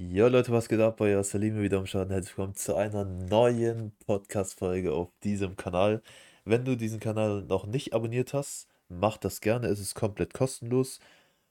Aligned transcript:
Jo 0.00 0.28
Leute, 0.28 0.52
was 0.52 0.68
geht 0.68 0.78
ab? 0.78 1.00
Euer 1.00 1.24
Salim 1.24 1.60
wieder 1.60 1.78
am 1.78 1.86
Start. 1.86 2.10
Herzlich 2.10 2.36
willkommen 2.38 2.54
zu 2.54 2.76
einer 2.76 3.04
neuen 3.04 3.90
Podcast-Folge 4.06 4.92
auf 4.92 5.10
diesem 5.24 5.56
Kanal. 5.56 6.02
Wenn 6.44 6.64
du 6.64 6.76
diesen 6.76 7.00
Kanal 7.00 7.42
noch 7.42 7.66
nicht 7.66 7.94
abonniert 7.94 8.32
hast, 8.32 8.68
mach 8.88 9.16
das 9.16 9.40
gerne. 9.40 9.66
Es 9.66 9.80
ist 9.80 9.96
komplett 9.96 10.32
kostenlos 10.34 11.00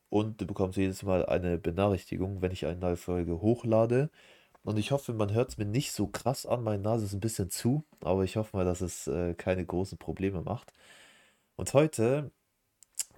und 0.10 0.39
du 0.39 0.47
bekommst 0.47 0.78
jedes 0.78 1.04
Mal 1.04 1.25
eine 1.25 1.57
Benachrichtigung, 1.57 2.41
wenn 2.41 2.54
ich 2.54 2.65
eine 2.65 2.79
neue 2.79 2.96
Folge 2.96 3.41
hochlade. 3.41 4.10
Und 4.64 4.78
ich 4.78 4.92
hoffe, 4.92 5.12
man 5.14 5.34
hört 5.34 5.50
es 5.50 5.58
mir 5.58 5.66
nicht 5.66 5.92
so 5.92 6.08
krass 6.08 6.46
an. 6.46 6.64
Meine 6.64 6.82
Nase 6.82 7.04
ist 7.04 7.14
ein 7.14 7.20
bisschen 7.20 7.50
zu, 7.50 7.84
aber 8.02 8.24
ich 8.24 8.38
hoffe 8.38 8.56
mal, 8.56 8.66
dass 8.66 8.79
es 8.79 9.08
äh, 9.08 9.34
keine 9.34 9.66
großen 9.66 9.98
Probleme 9.98 10.42
macht. 10.42 10.72
Und 11.58 11.74
heute 11.74 12.32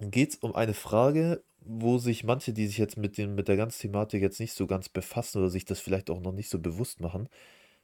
geht 0.00 0.30
es 0.30 0.36
um 0.36 0.54
eine 0.54 0.74
Frage, 0.74 1.44
wo 1.60 1.98
sich 1.98 2.24
manche, 2.24 2.52
die 2.52 2.66
sich 2.66 2.78
jetzt 2.78 2.96
mit 2.96 3.18
dem, 3.18 3.34
mit 3.34 3.48
der 3.48 3.56
ganzen 3.56 3.82
Thematik 3.82 4.22
jetzt 4.22 4.40
nicht 4.40 4.54
so 4.54 4.66
ganz 4.66 4.88
befassen 4.88 5.38
oder 5.38 5.50
sich 5.50 5.64
das 5.64 5.80
vielleicht 5.80 6.10
auch 6.10 6.20
noch 6.20 6.32
nicht 6.32 6.48
so 6.50 6.58
bewusst 6.58 7.00
machen, 7.00 7.28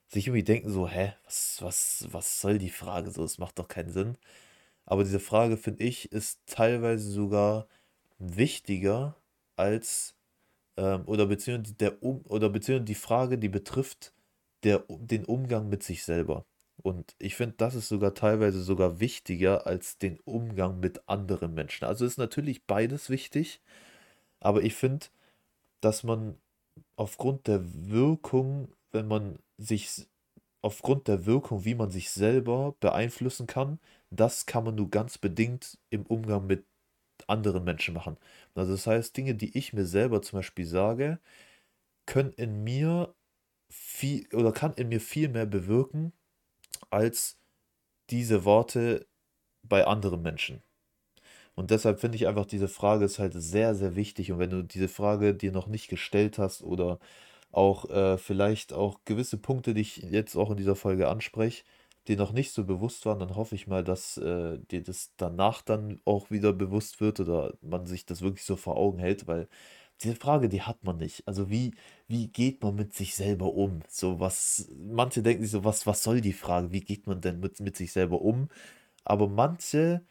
sich 0.09 0.29
irgendwie 0.29 0.45
denken 0.45 0.71
so, 0.71 0.89
hä, 0.89 1.15
was, 1.25 1.59
was, 1.63 2.07
was 2.13 2.41
soll 2.41 2.59
die 2.59 2.71
Frage 2.71 3.11
so? 3.11 3.23
Das 3.23 3.39
macht 3.39 3.59
doch 3.59 3.69
keinen 3.69 3.91
Sinn. 3.91 4.19
Aber 4.87 5.05
diese 5.05 5.21
Frage, 5.21 5.57
finde 5.59 5.85
ich, 5.85 6.13
ist 6.13 6.41
teilweise 6.47 7.11
sogar 7.11 7.69
wichtiger 8.19 9.17
als, 9.57 10.17
ähm, 10.79 11.05
oder 11.07 11.27
beziehungsweise 11.27 11.75
der 11.77 12.03
oder 12.03 12.51
beziehungsweise 12.51 12.87
die 12.87 12.95
Frage, 12.97 13.39
die 13.39 13.49
betrifft 13.51 14.15
der, 14.65 14.85
den 14.91 15.25
Umgang 15.27 15.69
mit 15.71 15.83
sich 15.85 16.05
selber. 16.05 16.47
Und 16.87 17.17
ich 17.19 17.35
finde, 17.35 17.57
das 17.59 17.75
ist 17.75 17.89
sogar 17.89 18.15
teilweise 18.15 18.63
sogar 18.63 19.01
wichtiger 19.01 19.67
als 19.67 19.99
den 19.99 20.21
Umgang 20.21 20.79
mit 20.79 21.09
anderen 21.09 21.53
Menschen. 21.53 21.85
Also 21.85 22.07
ist 22.07 22.17
natürlich 22.17 22.65
beides 22.65 23.11
wichtig, 23.11 23.61
aber 24.39 24.63
ich 24.63 24.77
finde, 24.77 25.07
dass 25.83 26.05
man 26.05 26.39
aufgrund 26.97 27.49
der 27.49 27.63
Wirkung, 27.91 28.69
wenn 28.93 29.09
man 29.09 29.41
sich 29.59 30.07
aufgrund 30.63 31.09
der 31.09 31.27
Wirkung, 31.27 31.65
wie 31.65 31.75
man 31.75 31.91
sich 31.91 32.11
selber 32.11 32.77
beeinflussen 32.81 33.49
kann, 33.49 33.81
das 34.11 34.47
kann 34.47 34.65
man 34.65 34.77
nur 34.77 34.91
ganz 34.91 35.19
bedingt 35.19 35.79
im 35.91 36.07
Umgang 36.07 36.47
mit 36.47 36.67
anderen 37.27 37.65
Menschen 37.65 37.95
machen. 37.95 38.17
Also 38.55 38.73
das 38.73 38.87
heißt, 38.87 39.17
Dinge, 39.17 39.35
die 39.35 39.59
ich 39.59 39.73
mir 39.73 39.87
selber 39.87 40.23
zum 40.23 40.39
Beispiel 40.39 40.67
sage, 40.67 41.19
können 42.07 42.33
in 42.35 42.65
mir 42.65 43.15
viel 43.71 44.29
oder 44.35 44.53
kann 44.53 44.75
in 44.75 44.89
mir 44.89 45.01
viel 45.01 45.29
mehr 45.29 45.47
bewirken, 45.47 46.13
als 46.91 47.39
diese 48.11 48.45
Worte 48.45 49.07
bei 49.63 49.87
anderen 49.87 50.23
Menschen. 50.23 50.63
Und 51.55 51.71
deshalb 51.71 52.01
finde 52.01 52.17
ich 52.17 52.27
einfach, 52.29 52.47
diese 52.47 52.69
Frage 52.69 53.05
ist 53.05 53.19
halt 53.19 53.33
sehr, 53.35 53.75
sehr 53.75 53.97
wichtig. 53.97 54.31
Und 54.33 54.39
wenn 54.39 54.51
du 54.51 54.63
diese 54.63 54.89
Frage 54.89 55.35
dir 55.35 55.53
noch 55.53 55.67
nicht 55.69 55.89
gestellt 55.89 56.39
hast 56.39 56.63
oder 56.63 56.99
auch 57.53 57.89
äh, 57.91 58.19
vielleicht 58.19 58.73
auch 58.75 59.01
gewisse 59.07 59.39
Punkte, 59.39 59.75
die 59.75 59.81
ich 59.83 59.97
jetzt 59.99 60.37
auch 60.37 60.51
in 60.51 60.59
dieser 60.59 60.77
Folge 60.77 61.09
anspreche, 61.09 61.65
dir 62.09 62.17
noch 62.17 62.33
nicht 62.33 62.53
so 62.53 62.65
bewusst 62.65 63.07
waren, 63.07 63.19
dann 63.19 63.37
hoffe 63.37 63.55
ich 63.55 63.67
mal, 63.67 63.83
dass 63.85 64.19
äh, 64.19 64.59
dir 64.71 64.83
das 64.83 65.13
danach 65.17 65.63
dann 65.63 66.01
auch 66.05 66.31
wieder 66.31 66.53
bewusst 66.53 67.01
wird 67.01 67.21
oder 67.21 67.55
man 67.63 67.87
sich 67.87 68.07
das 68.07 68.23
wirklich 68.23 68.45
so 68.45 68.57
vor 68.57 68.77
Augen 68.77 68.99
hält, 68.99 69.27
weil 69.27 69.49
diese 70.03 70.17
Frage, 70.17 70.49
die 70.49 70.63
hat 70.63 70.85
man 70.85 70.99
nicht. 70.99 71.27
Also 71.27 71.51
wie, 71.51 71.75
wie 72.09 72.29
geht 72.29 72.63
man 72.63 72.75
mit 72.77 72.95
sich 72.95 73.15
selber 73.15 73.55
um? 73.55 73.81
So 73.89 74.21
was, 74.21 74.69
manche 74.77 75.23
denken 75.23 75.43
sich 75.43 75.53
so, 75.53 75.65
was, 75.65 75.87
was 75.87 76.03
soll 76.03 76.21
die 76.21 76.33
Frage? 76.35 76.73
Wie 76.73 76.81
geht 76.83 77.07
man 77.07 77.21
denn 77.21 77.41
mit, 77.41 77.61
mit 77.61 77.77
sich 77.77 77.93
selber 77.93 78.21
um? 78.23 78.49
Aber 79.05 79.29
manche 79.29 80.03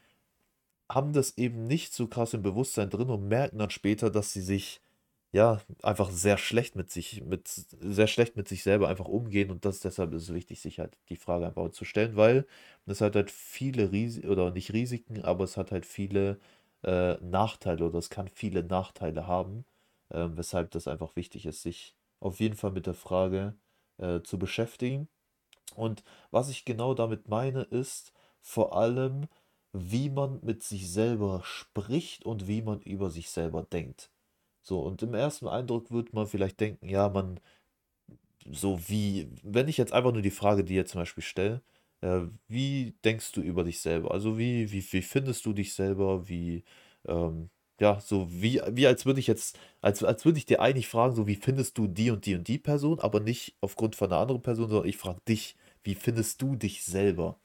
haben 0.91 1.13
das 1.13 1.38
eben 1.38 1.66
nicht 1.67 1.94
so 1.94 2.08
krass 2.08 2.33
im 2.33 2.41
Bewusstsein 2.44 2.89
drin 2.89 3.09
und 3.09 3.28
merken 3.28 3.58
dann 3.59 3.69
später, 3.72 4.09
dass 4.11 4.33
sie 4.33 4.41
sich 4.41 4.81
ja 5.31 5.61
einfach 5.83 6.11
sehr 6.11 6.38
schlecht 6.38 6.75
mit 6.75 6.91
sich, 6.91 7.23
mit 7.23 7.47
sehr 7.47 8.08
schlecht 8.08 8.38
mit 8.38 8.47
sich 8.47 8.63
selber 8.63 8.88
einfach 8.89 9.08
umgehen 9.08 9.52
und 9.52 9.66
das 9.66 9.80
deshalb 9.81 10.13
ist 10.13 10.23
es 10.23 10.33
wichtig, 10.33 10.61
sich 10.61 10.80
halt 10.80 10.97
die 11.09 11.17
Frage 11.17 11.47
einfach 11.47 11.72
zu 11.72 11.86
stellen, 11.86 12.16
weil 12.16 12.45
es 12.86 13.02
hat 13.02 13.16
halt 13.16 13.31
viele 13.31 13.91
Risiken 13.91 14.30
oder 14.30 14.52
nicht 14.52 14.72
Risiken, 14.73 15.24
aber 15.24 15.44
es 15.44 15.57
hat 15.57 15.72
halt 15.72 15.85
viele 15.85 16.40
äh, 16.84 17.16
Nachteile 17.22 17.85
oder 17.85 18.00
es 18.00 18.09
kann 18.09 18.28
viele 18.29 18.63
Nachteile 18.63 19.28
haben 19.28 19.66
ähm, 20.12 20.38
weshalb 20.38 20.72
das 20.72 20.88
einfach 20.88 21.16
wichtig 21.16 21.46
ist, 21.46 21.62
sich 21.62 21.96
auf 22.20 22.40
jeden 22.40 22.56
Fall 22.56 22.72
mit 22.72 22.86
der 22.88 22.94
Frage 22.94 23.56
äh, 23.98 24.22
zu 24.22 24.40
beschäftigen. 24.40 25.08
Und 25.76 26.04
was 26.32 26.50
ich 26.50 26.66
genau 26.66 26.94
damit 26.94 27.30
meine, 27.30 27.64
ist 27.64 28.14
vor 28.42 28.78
allem, 28.78 29.28
wie 29.74 30.10
man 30.10 30.40
mit 30.44 30.64
sich 30.64 30.92
selber 30.92 31.42
spricht 31.44 32.26
und 32.26 32.48
wie 32.48 32.62
man 32.62 32.82
über 32.82 33.10
sich 33.12 33.30
selber 33.30 33.64
denkt. 33.64 34.12
So, 34.62 34.82
und 34.82 35.04
im 35.04 35.14
ersten 35.14 35.48
Eindruck 35.48 35.92
wird 35.92 36.14
man 36.14 36.28
vielleicht 36.28 36.60
denken, 36.60 36.90
ja, 36.90 37.10
man, 37.10 37.40
so 38.52 38.80
wie, 38.88 39.30
wenn 39.44 39.68
ich 39.68 39.78
jetzt 39.78 39.94
einfach 39.94 40.12
nur 40.14 40.22
die 40.22 40.32
Frage 40.32 40.64
dir 40.64 40.86
zum 40.86 41.02
Beispiel 41.02 41.24
stelle, 41.24 41.62
äh, 42.02 42.22
wie 42.48 42.96
denkst 43.04 43.32
du 43.34 43.42
über 43.42 43.64
dich 43.64 43.80
selber? 43.82 44.12
Also 44.12 44.38
wie, 44.38 44.72
wie, 44.72 44.84
wie 44.94 45.02
findest 45.02 45.46
du 45.46 45.54
dich 45.54 45.74
selber? 45.74 46.28
Wie, 46.30 46.64
ähm, 47.08 47.50
ja, 47.80 48.00
so 48.00 48.28
wie, 48.31 48.62
wie 48.72 48.88
als 48.88 49.06
würde 49.06 49.19
ich 49.19 49.28
jetzt, 49.28 49.58
als, 49.81 50.03
als 50.03 50.25
würde 50.25 50.38
ich 50.38 50.46
dir 50.46 50.62
eigentlich 50.62 50.88
fragen, 50.88 51.16
so 51.16 51.28
wie 51.28 51.36
findest 51.36 51.78
du 51.78 51.88
die 51.88 52.12
und 52.12 52.25
die 52.25 52.36
und 52.36 52.47
die 52.47 52.58
Person, 52.59 53.00
aber 53.00 53.19
nicht 53.19 53.56
aufgrund 53.62 53.96
von 53.96 54.12
einer 54.12 54.22
anderen 54.22 54.41
Person, 54.41 54.69
sondern 54.69 54.88
ich 54.90 54.97
frage 54.97 55.22
dich, 55.28 55.56
wie 55.84 55.96
findest 55.96 56.41
du 56.41 56.56
dich 56.56 56.84
selber? 56.86 57.40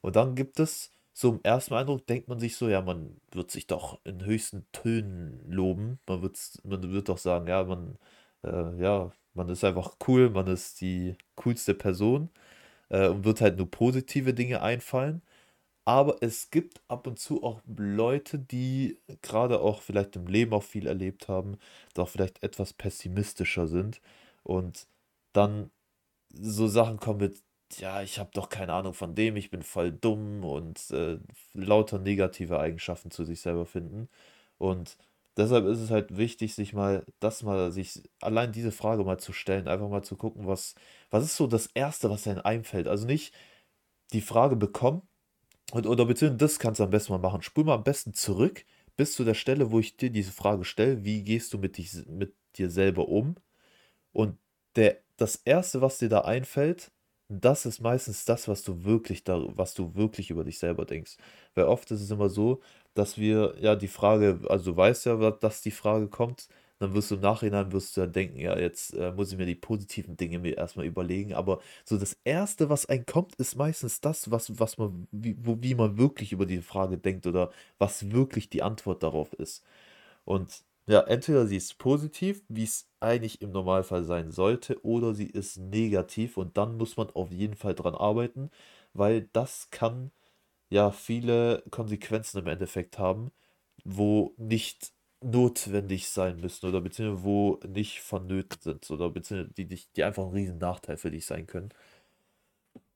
Und 0.00 0.16
dann 0.16 0.34
gibt 0.34 0.60
es, 0.60 0.90
so 1.12 1.32
im 1.34 1.40
ersten 1.42 1.74
Eindruck 1.74 2.06
denkt 2.06 2.28
man 2.28 2.40
sich 2.40 2.56
so, 2.56 2.68
ja, 2.68 2.82
man 2.82 3.16
wird 3.32 3.50
sich 3.50 3.66
doch 3.66 4.00
in 4.04 4.24
höchsten 4.24 4.66
Tönen 4.72 5.40
loben. 5.50 5.98
Man 6.06 6.22
wird, 6.22 6.38
man 6.64 6.92
wird 6.92 7.08
doch 7.08 7.18
sagen, 7.18 7.46
ja, 7.48 7.64
man, 7.64 7.98
äh, 8.44 8.76
ja, 8.82 9.12
man 9.34 9.48
ist 9.48 9.64
einfach 9.64 9.96
cool, 10.08 10.30
man 10.30 10.46
ist 10.48 10.80
die 10.80 11.16
coolste 11.36 11.74
Person 11.74 12.30
äh, 12.90 13.08
und 13.08 13.24
wird 13.24 13.40
halt 13.40 13.58
nur 13.58 13.70
positive 13.70 14.34
Dinge 14.34 14.62
einfallen. 14.62 15.22
Aber 15.86 16.16
es 16.22 16.50
gibt 16.50 16.80
ab 16.88 17.06
und 17.06 17.18
zu 17.18 17.42
auch 17.42 17.60
Leute, 17.66 18.38
die 18.38 18.98
gerade 19.20 19.60
auch 19.60 19.82
vielleicht 19.82 20.16
im 20.16 20.26
Leben 20.26 20.54
auch 20.54 20.62
viel 20.62 20.86
erlebt 20.86 21.28
haben, 21.28 21.58
auch 21.98 22.08
vielleicht 22.08 22.42
etwas 22.42 22.72
pessimistischer 22.72 23.66
sind 23.66 24.00
und 24.42 24.86
dann 25.34 25.70
so 26.32 26.68
Sachen 26.68 26.98
kommen 26.98 27.20
mit, 27.20 27.42
ja, 27.78 28.02
ich 28.02 28.18
habe 28.18 28.30
doch 28.34 28.48
keine 28.50 28.72
Ahnung 28.74 28.94
von 28.94 29.14
dem, 29.14 29.36
ich 29.36 29.50
bin 29.50 29.62
voll 29.62 29.92
dumm 29.92 30.44
und 30.44 30.90
äh, 30.90 31.18
lauter 31.54 31.98
negative 31.98 32.58
Eigenschaften 32.60 33.10
zu 33.10 33.24
sich 33.24 33.40
selber 33.40 33.66
finden. 33.66 34.08
Und 34.58 34.96
deshalb 35.36 35.66
ist 35.66 35.80
es 35.80 35.90
halt 35.90 36.16
wichtig, 36.16 36.54
sich 36.54 36.72
mal 36.74 37.04
das 37.20 37.42
mal, 37.42 37.72
sich 37.72 38.02
allein 38.20 38.52
diese 38.52 38.72
Frage 38.72 39.04
mal 39.04 39.18
zu 39.18 39.32
stellen, 39.32 39.68
einfach 39.68 39.88
mal 39.88 40.02
zu 40.04 40.16
gucken, 40.16 40.46
was, 40.46 40.74
was 41.10 41.24
ist 41.24 41.36
so 41.36 41.46
das 41.46 41.66
Erste, 41.74 42.10
was 42.10 42.26
einem 42.28 42.42
einfällt. 42.44 42.88
Also 42.88 43.06
nicht 43.06 43.34
die 44.12 44.20
Frage 44.22 44.56
bekommen 44.56 45.02
und, 45.74 45.86
oder 45.88 46.06
beziehungsweise 46.06 46.38
das 46.38 46.58
kannst 46.60 46.78
du 46.80 46.84
am 46.84 46.90
besten 46.90 47.12
mal 47.12 47.18
machen. 47.18 47.42
Spul 47.42 47.64
mal 47.64 47.74
am 47.74 47.82
besten 47.84 48.14
zurück 48.14 48.64
bis 48.96 49.14
zu 49.14 49.24
der 49.24 49.34
Stelle, 49.34 49.72
wo 49.72 49.80
ich 49.80 49.96
dir 49.96 50.10
diese 50.10 50.30
Frage 50.32 50.64
stelle, 50.64 51.04
wie 51.04 51.24
gehst 51.24 51.52
du 51.52 51.58
mit, 51.58 51.78
dich, 51.78 51.92
mit 52.06 52.32
dir 52.56 52.70
selber 52.70 53.08
um? 53.08 53.34
Und 54.12 54.38
der, 54.76 54.98
das 55.16 55.36
Erste, 55.36 55.80
was 55.82 55.98
dir 55.98 56.08
da 56.08 56.20
einfällt, 56.22 56.92
das 57.28 57.66
ist 57.66 57.80
meistens 57.80 58.24
das, 58.24 58.48
was 58.48 58.62
du 58.62 58.84
wirklich 58.84 59.24
da, 59.24 59.42
was 59.56 59.74
du 59.74 59.94
wirklich 59.96 60.30
über 60.30 60.44
dich 60.44 60.58
selber 60.60 60.84
denkst. 60.84 61.16
Weil 61.54 61.64
oft 61.66 61.90
ist 61.90 62.02
es 62.02 62.10
immer 62.10 62.28
so, 62.30 62.60
dass 62.94 63.18
wir 63.18 63.56
ja 63.60 63.76
die 63.76 63.88
Frage, 63.88 64.40
also 64.48 64.72
du 64.72 64.76
weißt 64.76 65.06
ja, 65.06 65.30
dass 65.32 65.62
die 65.62 65.72
Frage 65.72 66.08
kommt, 66.08 66.48
dann 66.84 66.94
wirst 66.94 67.10
du 67.10 67.16
im 67.16 67.20
Nachhinein 67.22 67.72
wirst 67.72 67.96
du 67.96 68.02
dann 68.02 68.12
denken, 68.12 68.38
ja, 68.40 68.58
jetzt 68.58 68.94
äh, 68.94 69.12
muss 69.12 69.32
ich 69.32 69.38
mir 69.38 69.46
die 69.46 69.54
positiven 69.54 70.16
Dinge 70.16 70.38
mir 70.38 70.56
erstmal 70.56 70.86
überlegen. 70.86 71.34
Aber 71.34 71.60
so 71.84 71.96
das 71.98 72.16
Erste, 72.24 72.70
was 72.70 72.86
einem 72.86 73.06
kommt, 73.06 73.34
ist 73.36 73.56
meistens 73.56 74.00
das, 74.00 74.30
was, 74.30 74.58
was 74.60 74.78
man, 74.78 75.08
wie, 75.12 75.36
wo, 75.44 75.58
wie 75.62 75.74
man 75.74 75.98
wirklich 75.98 76.32
über 76.32 76.46
die 76.46 76.62
Frage 76.62 76.98
denkt 76.98 77.26
oder 77.26 77.50
was 77.78 78.10
wirklich 78.12 78.48
die 78.50 78.62
Antwort 78.62 79.02
darauf 79.02 79.32
ist. 79.34 79.64
Und 80.24 80.64
ja, 80.86 81.00
entweder 81.02 81.46
sie 81.46 81.56
ist 81.56 81.78
positiv, 81.78 82.42
wie 82.48 82.64
es 82.64 82.88
eigentlich 83.00 83.40
im 83.42 83.50
Normalfall 83.52 84.04
sein 84.04 84.30
sollte, 84.30 84.82
oder 84.84 85.14
sie 85.14 85.26
ist 85.26 85.56
negativ 85.58 86.36
und 86.36 86.56
dann 86.58 86.76
muss 86.76 86.96
man 86.96 87.10
auf 87.10 87.30
jeden 87.32 87.54
Fall 87.56 87.74
dran 87.74 87.94
arbeiten, 87.94 88.50
weil 88.92 89.28
das 89.32 89.70
kann 89.70 90.12
ja 90.70 90.90
viele 90.92 91.64
Konsequenzen 91.70 92.40
im 92.40 92.48
Endeffekt 92.48 92.98
haben, 92.98 93.32
wo 93.84 94.34
nicht 94.38 94.93
notwendig 95.24 96.08
sein 96.08 96.40
müssen 96.40 96.66
oder 96.66 96.80
beziehungsweise 96.80 97.24
wo 97.24 97.60
nicht 97.66 98.00
vonnöten 98.00 98.60
sind 98.60 98.90
oder 98.90 99.10
beziehungsweise 99.10 99.54
die, 99.54 99.66
die, 99.96 100.04
einfach 100.04 100.24
ein 100.24 100.32
riesen 100.32 100.58
Nachteil 100.58 100.96
für 100.96 101.10
dich 101.10 101.26
sein 101.26 101.46
können. 101.46 101.70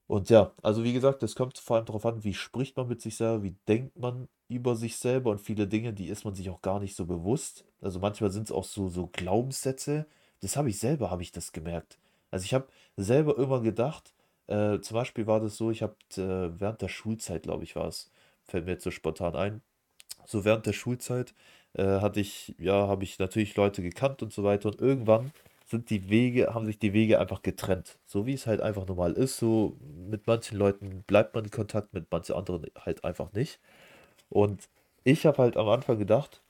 Und 0.07 0.31
ja, 0.31 0.53
also 0.63 0.85
wie 0.85 0.93
gesagt, 0.95 1.23
es 1.23 1.35
kommt 1.35 1.59
vor 1.59 1.77
allem 1.77 1.87
darauf 1.87 2.07
an, 2.07 2.25
wie 2.25 2.35
spricht 2.35 2.77
man 2.77 2.89
mit 2.89 3.03
sich 3.03 3.17
selber, 3.17 3.43
wie 3.43 3.57
denkt 3.69 3.99
man 3.99 4.29
über 4.49 4.75
sich 4.75 4.97
selber 4.97 5.31
und 5.31 5.41
viele 5.41 5.69
Dinge, 5.69 5.93
die 5.93 6.09
ist 6.09 6.25
man 6.25 6.35
sich 6.35 6.49
auch 6.51 6.63
gar 6.63 6.81
nicht 6.81 6.97
so 6.97 7.05
bewusst. 7.07 7.65
Also 7.83 8.01
manchmal 8.01 8.31
sind 8.31 8.45
es 8.45 8.53
auch 8.53 8.65
so, 8.65 8.89
so 8.89 9.09
Glaubenssätze. 9.09 10.07
Das 10.41 10.57
habe 10.57 10.71
ich 10.71 10.79
selber, 10.79 11.11
habe 11.11 11.23
ich 11.23 11.33
das 11.33 11.53
gemerkt. 11.53 11.99
Also 12.31 12.45
ich 12.45 12.55
habe 12.55 12.69
selber 12.97 13.37
immer 13.39 13.61
gedacht, 13.61 14.15
äh, 14.47 14.81
zum 14.81 14.95
Beispiel 14.95 15.27
war 15.27 15.41
das 15.41 15.57
so, 15.57 15.71
ich 15.71 15.83
habe 15.83 15.97
äh, 16.17 16.59
während 16.59 16.81
der 16.83 16.89
Schulzeit, 16.89 17.43
glaube 17.43 17.65
ich, 17.65 17.77
war 17.77 17.89
es, 17.89 18.11
fällt 18.45 18.65
mir 18.65 18.73
jetzt 18.73 18.85
so 18.85 18.91
spontan 18.91 19.37
ein, 19.37 19.63
so 20.27 20.45
während 20.45 20.67
der 20.67 20.73
Schulzeit 20.73 21.35
äh, 21.75 22.01
hatte 22.01 22.21
ich, 22.21 22.55
ja, 22.59 22.89
habe 22.89 23.05
ich 23.05 23.19
natürlich 23.19 23.57
Leute 23.57 23.83
gekannt 23.83 24.23
und 24.23 24.33
so 24.33 24.45
weiter. 24.45 24.69
Und 24.71 24.81
irgendwann 24.81 25.33
sind 25.67 25.91
die 25.91 26.09
Wege, 26.11 26.55
haben 26.55 26.67
sich 26.67 26.79
die 26.79 26.93
Wege 26.93 27.21
einfach 27.21 27.43
getrennt. 27.43 27.99
So 28.07 28.27
wie 28.27 28.35
es 28.35 28.47
halt 28.47 28.61
einfach 28.61 28.87
normal 28.87 29.13
ist. 29.13 29.39
So 29.39 29.77
mit 30.09 30.27
manchen 30.27 30.59
Leuten 30.59 31.03
bleibt 31.07 31.35
man 31.35 31.45
in 31.45 31.51
Kontakt, 31.51 31.95
mit 31.95 32.11
manchen 32.11 32.35
anderen 32.37 32.67
halt 32.79 33.05
einfach 33.05 33.33
nicht. 33.33 33.61
Und 34.31 34.69
ich 35.05 35.27
habe 35.27 35.39
halt 35.39 35.57
am 35.57 35.69
Anfang 35.69 35.99
gedacht, 35.99 36.43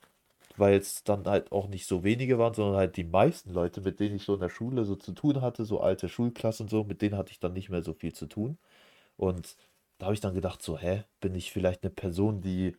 weil 0.56 0.76
es 0.78 1.04
dann 1.04 1.24
halt 1.26 1.52
auch 1.52 1.68
nicht 1.68 1.86
so 1.86 2.04
wenige 2.04 2.38
waren, 2.38 2.54
sondern 2.54 2.76
halt 2.76 2.96
die 2.96 3.04
meisten 3.04 3.52
Leute, 3.52 3.80
mit 3.80 4.00
denen 4.00 4.16
ich 4.16 4.24
so 4.24 4.34
in 4.34 4.40
der 4.40 4.48
Schule 4.50 4.84
so 4.84 4.96
zu 4.96 5.12
tun 5.12 5.40
hatte, 5.42 5.64
so 5.64 5.80
alte 5.80 6.08
Schulklassen 6.08 6.64
und 6.64 6.70
so, 6.70 6.84
mit 6.84 7.02
denen 7.02 7.16
hatte 7.16 7.32
ich 7.32 7.40
dann 7.40 7.52
nicht 7.54 7.70
mehr 7.70 7.82
so 7.82 7.94
viel 7.94 8.12
zu 8.12 8.26
tun. 8.26 8.58
Und 9.16 9.56
da 9.98 10.06
habe 10.06 10.14
ich 10.14 10.20
dann 10.20 10.34
gedacht, 10.34 10.62
so, 10.62 10.78
hä, 10.78 11.04
bin 11.20 11.34
ich 11.34 11.52
vielleicht 11.52 11.84
eine 11.84 11.90
Person, 11.90 12.40
die 12.42 12.76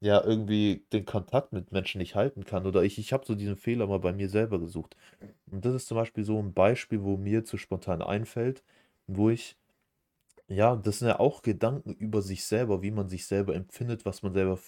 ja 0.00 0.22
irgendwie 0.24 0.84
den 0.92 1.04
Kontakt 1.06 1.52
mit 1.52 1.72
Menschen 1.72 1.98
nicht 1.98 2.14
halten 2.14 2.44
kann? 2.44 2.66
Oder 2.66 2.82
ich, 2.82 2.98
ich 2.98 3.12
habe 3.12 3.26
so 3.26 3.34
diesen 3.34 3.56
Fehler 3.56 3.86
mal 3.86 3.98
bei 4.00 4.12
mir 4.12 4.28
selber 4.28 4.58
gesucht. 4.60 4.96
Und 5.50 5.64
das 5.64 5.74
ist 5.74 5.88
zum 5.88 5.96
Beispiel 5.96 6.24
so 6.24 6.38
ein 6.40 6.54
Beispiel, 6.54 7.02
wo 7.02 7.16
mir 7.16 7.44
zu 7.44 7.58
spontan 7.58 8.02
einfällt, 8.02 8.62
wo 9.06 9.30
ich, 9.30 9.56
ja, 10.48 10.76
das 10.76 11.00
sind 11.00 11.08
ja 11.08 11.20
auch 11.20 11.42
Gedanken 11.42 11.92
über 11.94 12.22
sich 12.22 12.44
selber, 12.44 12.82
wie 12.82 12.90
man 12.90 13.08
sich 13.08 13.26
selber 13.26 13.54
empfindet, 13.54 14.04
was 14.04 14.22
man 14.22 14.32
selber 14.34 14.58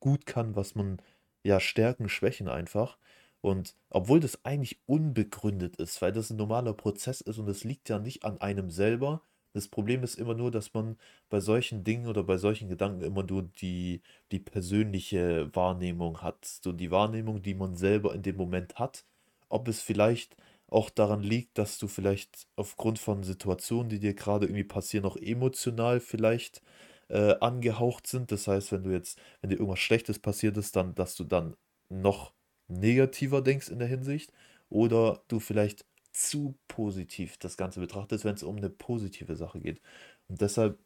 gut 0.00 0.26
kann, 0.26 0.56
was 0.56 0.74
man, 0.74 0.98
ja, 1.44 1.60
Stärken, 1.60 2.08
Schwächen 2.08 2.48
einfach. 2.48 2.98
Und 3.40 3.74
obwohl 3.90 4.20
das 4.20 4.44
eigentlich 4.44 4.80
unbegründet 4.86 5.76
ist, 5.76 6.00
weil 6.02 6.12
das 6.12 6.30
ein 6.30 6.36
normaler 6.36 6.74
Prozess 6.74 7.20
ist 7.20 7.38
und 7.38 7.48
es 7.48 7.64
liegt 7.64 7.88
ja 7.88 7.98
nicht 7.98 8.24
an 8.24 8.40
einem 8.40 8.70
selber. 8.70 9.22
Das 9.54 9.68
Problem 9.68 10.02
ist 10.02 10.14
immer 10.16 10.34
nur, 10.34 10.50
dass 10.50 10.72
man 10.72 10.96
bei 11.28 11.40
solchen 11.40 11.84
Dingen 11.84 12.06
oder 12.06 12.22
bei 12.24 12.38
solchen 12.38 12.68
Gedanken 12.68 13.02
immer 13.02 13.22
nur 13.22 13.42
die, 13.42 14.02
die 14.30 14.38
persönliche 14.38 15.54
Wahrnehmung 15.54 16.22
hat. 16.22 16.44
So 16.46 16.72
die 16.72 16.90
Wahrnehmung, 16.90 17.42
die 17.42 17.54
man 17.54 17.76
selber 17.76 18.14
in 18.14 18.22
dem 18.22 18.36
Moment 18.36 18.78
hat. 18.78 19.04
Ob 19.48 19.68
es 19.68 19.82
vielleicht 19.82 20.36
auch 20.68 20.88
daran 20.90 21.22
liegt, 21.22 21.58
dass 21.58 21.78
du 21.78 21.86
vielleicht 21.86 22.46
aufgrund 22.56 22.98
von 22.98 23.22
Situationen, 23.22 23.90
die 23.90 24.00
dir 24.00 24.14
gerade 24.14 24.46
irgendwie 24.46 24.64
passieren, 24.64 25.04
auch 25.04 25.16
emotional 25.16 26.00
vielleicht 26.00 26.62
äh, 27.08 27.34
angehaucht 27.40 28.06
sind. 28.06 28.32
Das 28.32 28.48
heißt, 28.48 28.72
wenn 28.72 28.84
du 28.84 28.90
jetzt, 28.90 29.20
wenn 29.40 29.50
dir 29.50 29.56
irgendwas 29.56 29.80
Schlechtes 29.80 30.18
passiert 30.18 30.56
ist, 30.56 30.76
dann, 30.76 30.94
dass 30.94 31.14
du 31.14 31.24
dann 31.24 31.56
noch 31.90 32.32
negativer 32.68 33.42
denkst 33.42 33.68
in 33.68 33.78
der 33.78 33.88
Hinsicht. 33.88 34.32
Oder 34.70 35.22
du 35.28 35.38
vielleicht 35.40 35.84
zu 36.12 36.56
positiv 36.68 37.38
das 37.38 37.56
Ganze 37.56 37.80
betrachtest, 37.80 38.24
wenn 38.24 38.34
es 38.34 38.42
um 38.42 38.56
eine 38.56 38.70
positive 38.70 39.36
Sache 39.36 39.60
geht. 39.60 39.80
Und 40.28 40.40
deshalb 40.40 40.78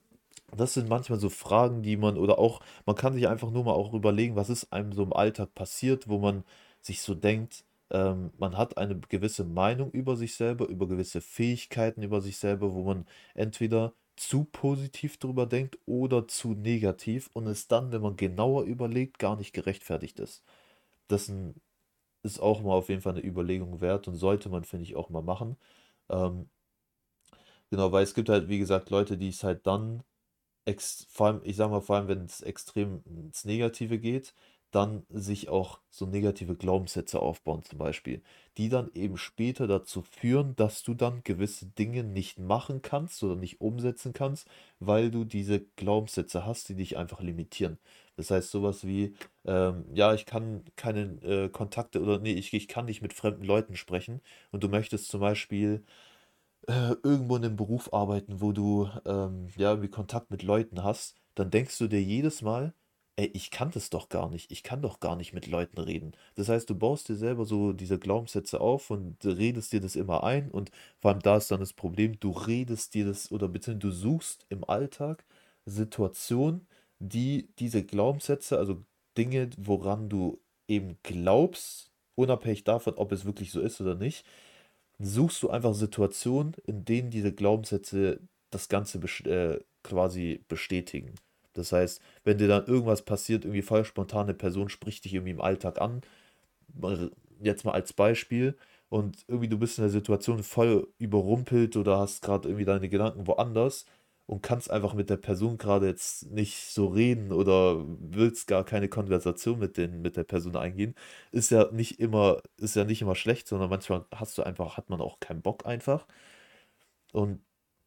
das 0.56 0.75
sind 0.75 0.88
manchmal 0.88 1.19
so 1.19 1.28
Fragen, 1.28 1.82
die 1.82 1.96
man 1.96 2.17
oder 2.19 2.38
auch 2.38 2.61
man 2.87 2.96
kann 2.96 3.14
sich 3.14 3.28
einfach 3.28 3.50
nur 3.50 3.64
mal 3.64 3.73
auch 3.73 3.93
überlegen, 3.94 4.37
was 4.37 4.50
ist 4.50 4.73
einem 4.73 4.93
so 4.93 5.02
im 5.02 5.12
Alltag 5.12 5.55
passiert, 5.55 6.08
wo 6.08 6.19
man 6.19 6.44
sich 6.81 7.00
so 7.02 7.14
denkt, 7.14 7.64
ähm, 7.90 8.31
man 8.38 8.56
hat 8.56 8.78
eine 8.78 8.99
gewisse 9.08 9.44
Meinung 9.44 9.90
über 9.90 10.17
sich 10.17 10.34
selber, 10.37 10.67
über 10.69 10.87
gewisse 10.88 11.20
Fähigkeiten 11.20 12.02
über 12.02 12.20
sich 12.20 12.38
selber, 12.38 12.75
wo 12.75 12.84
man 12.84 13.06
entweder 13.34 13.93
zu 14.17 14.44
positiv 14.44 15.19
drüber 15.19 15.46
denkt 15.46 15.79
oder 15.87 16.26
zu 16.29 16.52
negativ 16.55 17.29
und 17.34 17.46
es 17.49 17.69
dann, 17.69 17.93
wenn 17.93 18.00
man 18.02 18.17
genauer 18.17 18.64
überlegt, 18.64 19.19
gar 19.19 19.37
nicht 19.37 19.52
gerechtfertigt 19.52 20.20
ist. 20.20 20.43
Das 21.08 21.29
n- 21.29 21.55
ist 22.26 22.40
auch 22.40 22.62
mal 22.62 22.75
auf 22.75 22.88
jeden 22.90 23.02
Fall 23.02 23.14
eine 23.14 23.25
Überlegung 23.25 23.81
wert 23.81 24.08
und 24.08 24.17
sollte 24.17 24.49
man, 24.50 24.64
finde 24.64 24.84
ich, 24.84 24.96
auch 24.96 25.11
mal 25.11 25.23
machen. 25.23 25.56
Ähm, 26.11 26.50
genau, 27.70 27.93
weil 27.93 28.05
es 28.05 28.14
gibt 28.14 28.28
halt, 28.28 28.49
wie 28.49 28.58
gesagt, 28.58 28.90
Leute, 28.90 29.17
die 29.19 29.28
es 29.28 29.44
halt 29.44 29.67
dann 29.67 30.02
ex 30.67 31.06
vor 31.11 31.28
allem, 31.28 31.40
ich 31.44 31.56
sage 31.56 31.73
mal, 31.73 31.82
vor 31.82 31.96
allem, 31.96 32.08
wenn 32.08 32.25
es 32.26 32.43
extrem 32.43 33.02
ins 33.06 33.44
Negative 33.46 33.99
geht, 34.00 34.34
dann 34.71 35.05
sich 35.09 35.49
auch 35.49 35.81
so 35.91 36.07
negative 36.07 36.55
Glaubenssätze 36.57 37.21
aufbauen, 37.21 37.63
zum 37.63 37.79
Beispiel, 37.79 38.23
die 38.59 38.69
dann 38.69 38.91
eben 38.95 39.17
später 39.17 39.67
dazu 39.67 40.03
führen, 40.03 40.55
dass 40.57 40.83
du 40.83 40.95
dann 40.95 41.23
gewisse 41.25 41.67
Dinge 41.67 42.05
nicht 42.05 42.39
machen 42.39 42.83
kannst 42.83 43.23
oder 43.23 43.37
nicht 43.37 43.61
umsetzen 43.61 44.13
kannst, 44.13 44.49
weil 44.81 45.11
du 45.11 45.25
diese 45.25 45.61
Glaubenssätze 45.77 46.45
hast, 46.45 46.69
die 46.69 46.75
dich 46.75 46.97
einfach 46.99 47.21
limitieren. 47.21 47.79
Das 48.17 48.31
heißt, 48.31 48.51
sowas 48.51 48.87
wie, 48.87 49.15
ähm, 49.45 49.85
ja, 49.95 50.15
ich 50.15 50.27
kann 50.27 50.65
keine 50.77 51.03
äh, 51.23 51.49
Kontakte 51.49 52.01
oder 52.03 52.19
nee, 52.19 52.33
ich, 52.33 52.53
ich 52.53 52.69
kann 52.69 52.87
nicht 52.87 53.03
mit 53.03 53.13
fremden 53.13 53.45
Leuten 53.45 53.77
sprechen 53.77 54.21
und 54.53 54.63
du 54.65 54.69
möchtest 54.69 55.09
zum 55.09 55.21
Beispiel 55.21 55.85
äh, 56.69 56.95
irgendwo 57.03 57.37
in 57.37 57.45
einem 57.45 57.57
Beruf 57.57 57.93
arbeiten, 57.93 58.41
wo 58.41 58.53
du 58.53 58.89
ähm, 59.05 59.49
ja 59.57 59.71
irgendwie 59.71 59.91
Kontakt 59.91 60.31
mit 60.31 60.43
Leuten 60.43 60.83
hast, 60.85 61.17
dann 61.35 61.51
denkst 61.51 61.79
du 61.79 61.89
dir 61.89 62.03
jedes 62.03 62.43
Mal, 62.43 62.75
ey, 63.17 63.27
ich 63.35 63.51
kann 63.51 63.71
das 63.73 63.91
doch 63.91 64.09
gar 64.09 64.29
nicht, 64.29 64.51
ich 64.53 64.63
kann 64.63 64.83
doch 64.83 65.01
gar 65.01 65.17
nicht 65.17 65.33
mit 65.33 65.47
Leuten 65.47 65.79
reden. 65.81 66.13
Das 66.35 66.49
heißt, 66.49 66.69
du 66.71 66.75
baust 66.75 67.09
dir 67.09 67.17
selber 67.17 67.45
so 67.47 67.73
diese 67.73 67.99
Glaubenssätze 67.99 68.61
auf 68.61 68.91
und 68.91 69.25
redest 69.25 69.73
dir 69.73 69.81
das 69.81 69.97
immer 69.97 70.23
ein 70.25 70.51
und 70.51 70.71
vor 71.01 71.11
allem 71.13 71.21
da 71.21 71.37
ist 71.39 71.51
dann 71.51 71.61
das 71.61 71.73
Problem, 71.73 72.19
du 72.21 72.31
redest 72.33 72.95
dir 72.95 73.07
das 73.07 73.33
oder 73.33 73.49
beziehungsweise 73.49 73.91
du 73.91 73.93
suchst 73.93 74.47
im 74.51 74.65
Alltag 74.69 75.25
Situationen, 75.67 76.67
die 76.99 77.49
diese 77.59 77.85
Glaubenssätze, 77.85 78.59
also 78.59 78.85
Dinge, 79.17 79.51
woran 79.59 80.09
du 80.09 80.41
eben 80.69 80.99
glaubst, 81.03 81.91
unabhängig 82.15 82.65
davon, 82.65 82.95
ob 82.95 83.13
es 83.13 83.25
wirklich 83.25 83.51
so 83.51 83.61
ist 83.61 83.81
oder 83.81 83.95
nicht, 83.95 84.27
suchst 84.99 85.43
du 85.43 85.51
einfach 85.51 85.75
Situationen, 85.75 86.55
in 86.67 86.85
denen 86.85 87.11
diese 87.11 87.33
Glaubenssätze 87.35 88.21
das 88.51 88.69
Ganze 88.69 88.99
äh, 89.29 89.61
quasi 89.83 90.45
bestätigen. 90.49 91.15
Das 91.58 91.73
heißt, 91.73 92.00
wenn 92.25 92.38
dir 92.38 92.49
dann 92.49 92.67
irgendwas 92.67 93.03
passiert, 93.03 93.44
irgendwie 93.44 93.62
voll 93.62 93.85
spontane 93.85 94.35
Person 94.35 94.69
spricht 94.69 95.05
dich 95.05 95.14
irgendwie 95.14 95.32
im 95.32 95.41
Alltag 95.41 95.81
an, 95.81 96.03
jetzt 97.41 97.64
mal 97.64 97.73
als 97.73 97.93
Beispiel, 97.93 98.56
und 98.88 99.25
irgendwie 99.29 99.49
du 99.49 99.58
bist 99.58 99.79
in 99.79 99.82
der 99.82 99.91
Situation 99.91 100.43
voll 100.44 100.87
überrumpelt 100.99 101.76
oder 101.76 101.99
hast 101.99 102.23
gerade 102.23 102.49
irgendwie 102.49 102.64
deine 102.64 102.88
Gedanken 102.88 103.26
woanders 103.26 103.85
und 104.26 104.43
kannst 104.43 104.70
einfach 104.70 104.94
mit 104.94 105.11
der 105.11 105.17
Person 105.17 105.58
gerade 105.58 105.87
jetzt 105.88 106.31
nicht 106.31 106.56
so 106.73 106.87
reden 106.88 107.32
oder 107.32 107.85
willst 108.00 108.47
gar 108.47 108.64
keine 108.64 108.88
Konversation 108.88 109.58
mit 109.58 109.76
den, 109.76 110.03
mit 110.03 110.17
der 110.17 110.25
Person 110.25 110.55
eingehen, 110.56 110.94
ist 111.32 111.50
ja 111.50 111.69
nicht 111.73 111.99
immer, 112.00 112.41
ist 112.58 112.76
ja 112.76 112.85
nicht 112.85 113.03
immer 113.03 113.17
schlecht, 113.17 113.49
sondern 113.49 113.70
manchmal 113.70 114.05
hast 114.14 114.38
du 114.38 114.44
einfach, 114.44 114.76
hat 114.76 114.88
man 114.91 115.00
auch 115.00 115.19
keinen 115.20 115.43
Bock 115.43 115.67
einfach. 115.67 116.06
Und 117.12 117.41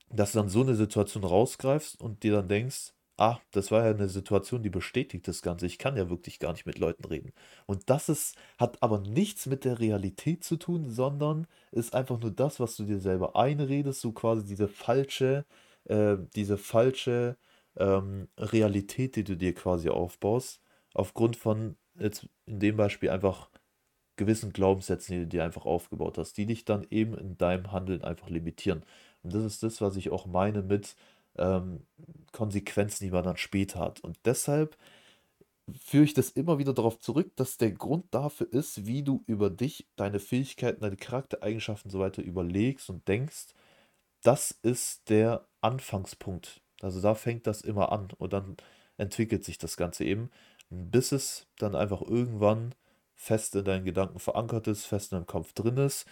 dass 0.09 0.33
du 0.33 0.39
dann 0.39 0.49
so 0.49 0.61
eine 0.61 0.75
Situation 0.75 1.23
rausgreifst 1.23 2.01
und 2.01 2.23
dir 2.23 2.33
dann 2.33 2.47
denkst, 2.49 2.93
ah, 3.19 3.39
das 3.51 3.71
war 3.71 3.85
ja 3.85 3.91
eine 3.91 4.09
Situation, 4.09 4.63
die 4.63 4.69
bestätigt 4.69 5.27
das 5.27 5.41
Ganze. 5.41 5.65
Ich 5.65 5.77
kann 5.77 5.97
ja 5.97 6.09
wirklich 6.09 6.39
gar 6.39 6.53
nicht 6.53 6.65
mit 6.65 6.79
Leuten 6.79 7.05
reden. 7.05 7.33
Und 7.65 7.89
das 7.89 8.09
ist, 8.09 8.35
hat 8.57 8.81
aber 8.81 8.99
nichts 8.99 9.45
mit 9.45 9.65
der 9.65 9.79
Realität 9.79 10.43
zu 10.43 10.57
tun, 10.57 10.89
sondern 10.89 11.47
ist 11.71 11.93
einfach 11.93 12.19
nur 12.19 12.31
das, 12.31 12.59
was 12.59 12.75
du 12.77 12.83
dir 12.85 12.99
selber 12.99 13.35
einredest, 13.35 14.01
so 14.01 14.11
quasi 14.13 14.45
diese 14.45 14.67
falsche, 14.67 15.45
äh, 15.85 16.17
diese 16.35 16.57
falsche 16.57 17.37
ähm, 17.77 18.29
Realität, 18.37 19.15
die 19.15 19.23
du 19.23 19.35
dir 19.37 19.53
quasi 19.53 19.89
aufbaust, 19.89 20.61
aufgrund 20.93 21.35
von 21.35 21.77
jetzt 21.99 22.27
in 22.45 22.59
dem 22.59 22.77
Beispiel 22.77 23.09
einfach 23.09 23.49
gewissen 24.17 24.53
Glaubenssätzen, 24.53 25.15
die 25.15 25.21
du 25.23 25.27
dir 25.27 25.43
einfach 25.43 25.65
aufgebaut 25.65 26.17
hast, 26.17 26.33
die 26.37 26.45
dich 26.45 26.65
dann 26.65 26.85
eben 26.89 27.17
in 27.17 27.37
deinem 27.37 27.71
Handeln 27.71 28.03
einfach 28.03 28.29
limitieren. 28.29 28.83
Und 29.23 29.33
das 29.33 29.43
ist 29.43 29.63
das, 29.63 29.81
was 29.81 29.95
ich 29.95 30.09
auch 30.11 30.25
meine 30.25 30.61
mit 30.61 30.95
ähm, 31.39 31.85
Konsequenzen, 32.31 33.05
die 33.05 33.11
man 33.11 33.23
dann 33.23 33.37
später 33.37 33.79
hat. 33.79 34.01
Und 34.01 34.17
deshalb 34.25 34.77
führe 35.77 36.03
ich 36.03 36.13
das 36.13 36.29
immer 36.29 36.57
wieder 36.59 36.73
darauf 36.73 36.99
zurück, 36.99 37.31
dass 37.35 37.57
der 37.57 37.71
Grund 37.71 38.05
dafür 38.11 38.51
ist, 38.51 38.85
wie 38.85 39.03
du 39.03 39.23
über 39.27 39.49
dich, 39.49 39.87
deine 39.95 40.19
Fähigkeiten, 40.19 40.81
deine 40.81 40.97
Charaktereigenschaften 40.97 41.89
und 41.89 41.91
so 41.91 41.99
weiter 41.99 42.21
überlegst 42.21 42.89
und 42.89 43.07
denkst. 43.07 43.53
Das 44.21 44.51
ist 44.63 45.09
der 45.09 45.47
Anfangspunkt. 45.61 46.61
Also 46.81 47.01
da 47.01 47.15
fängt 47.15 47.47
das 47.47 47.61
immer 47.61 47.91
an 47.91 48.09
und 48.17 48.33
dann 48.33 48.57
entwickelt 48.97 49.43
sich 49.43 49.57
das 49.57 49.77
Ganze 49.77 50.05
eben, 50.05 50.29
bis 50.69 51.11
es 51.11 51.47
dann 51.57 51.75
einfach 51.75 52.01
irgendwann 52.01 52.75
fest 53.15 53.55
in 53.55 53.65
deinen 53.65 53.85
Gedanken 53.85 54.19
verankert 54.19 54.67
ist, 54.67 54.85
fest 54.85 55.11
in 55.11 55.17
deinem 55.17 55.27
Kopf 55.27 55.53
drin 55.53 55.77
ist. 55.77 56.05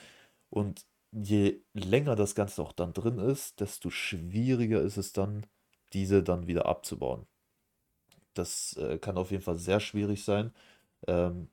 Und 0.49 0.85
je 1.23 1.61
länger 1.73 2.15
das 2.15 2.35
Ganze 2.35 2.61
auch 2.61 2.73
dann 2.73 2.93
drin 2.93 3.19
ist, 3.19 3.59
desto 3.59 3.89
schwieriger 3.89 4.81
ist 4.81 4.97
es 4.97 5.13
dann, 5.13 5.45
diese 5.93 6.23
dann 6.23 6.47
wieder 6.47 6.65
abzubauen. 6.67 7.27
Das 8.33 8.73
äh, 8.77 8.99
kann 8.99 9.17
auf 9.17 9.31
jeden 9.31 9.43
Fall 9.43 9.57
sehr 9.57 9.79
schwierig 9.79 10.23
sein. 10.23 10.53
Ähm, 11.07 11.49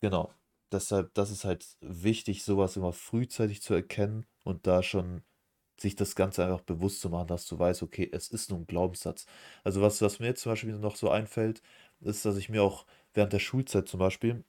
genau. 0.00 0.32
Deshalb, 0.72 1.14
das 1.14 1.30
ist 1.30 1.44
halt 1.44 1.66
wichtig, 1.80 2.44
sowas 2.44 2.76
immer 2.76 2.92
frühzeitig 2.92 3.62
zu 3.62 3.74
erkennen 3.74 4.26
und 4.44 4.66
da 4.66 4.82
schon 4.82 5.22
sich 5.80 5.96
das 5.96 6.16
Ganze 6.16 6.44
einfach 6.44 6.62
bewusst 6.62 7.00
zu 7.00 7.10
machen, 7.10 7.28
dass 7.28 7.46
du 7.46 7.58
weißt, 7.58 7.82
okay, 7.82 8.08
es 8.12 8.28
ist 8.28 8.50
nur 8.50 8.60
ein 8.60 8.66
Glaubenssatz. 8.66 9.26
Also 9.64 9.82
was, 9.82 10.02
was 10.02 10.20
mir 10.20 10.26
jetzt 10.28 10.42
zum 10.42 10.52
Beispiel 10.52 10.78
noch 10.78 10.96
so 10.96 11.10
einfällt, 11.10 11.62
ist, 12.00 12.24
dass 12.24 12.36
ich 12.38 12.48
mir 12.48 12.62
auch 12.62 12.86
während 13.14 13.32
der 13.32 13.38
Schulzeit 13.40 13.88
zum 13.88 14.00
Beispiel 14.00 14.44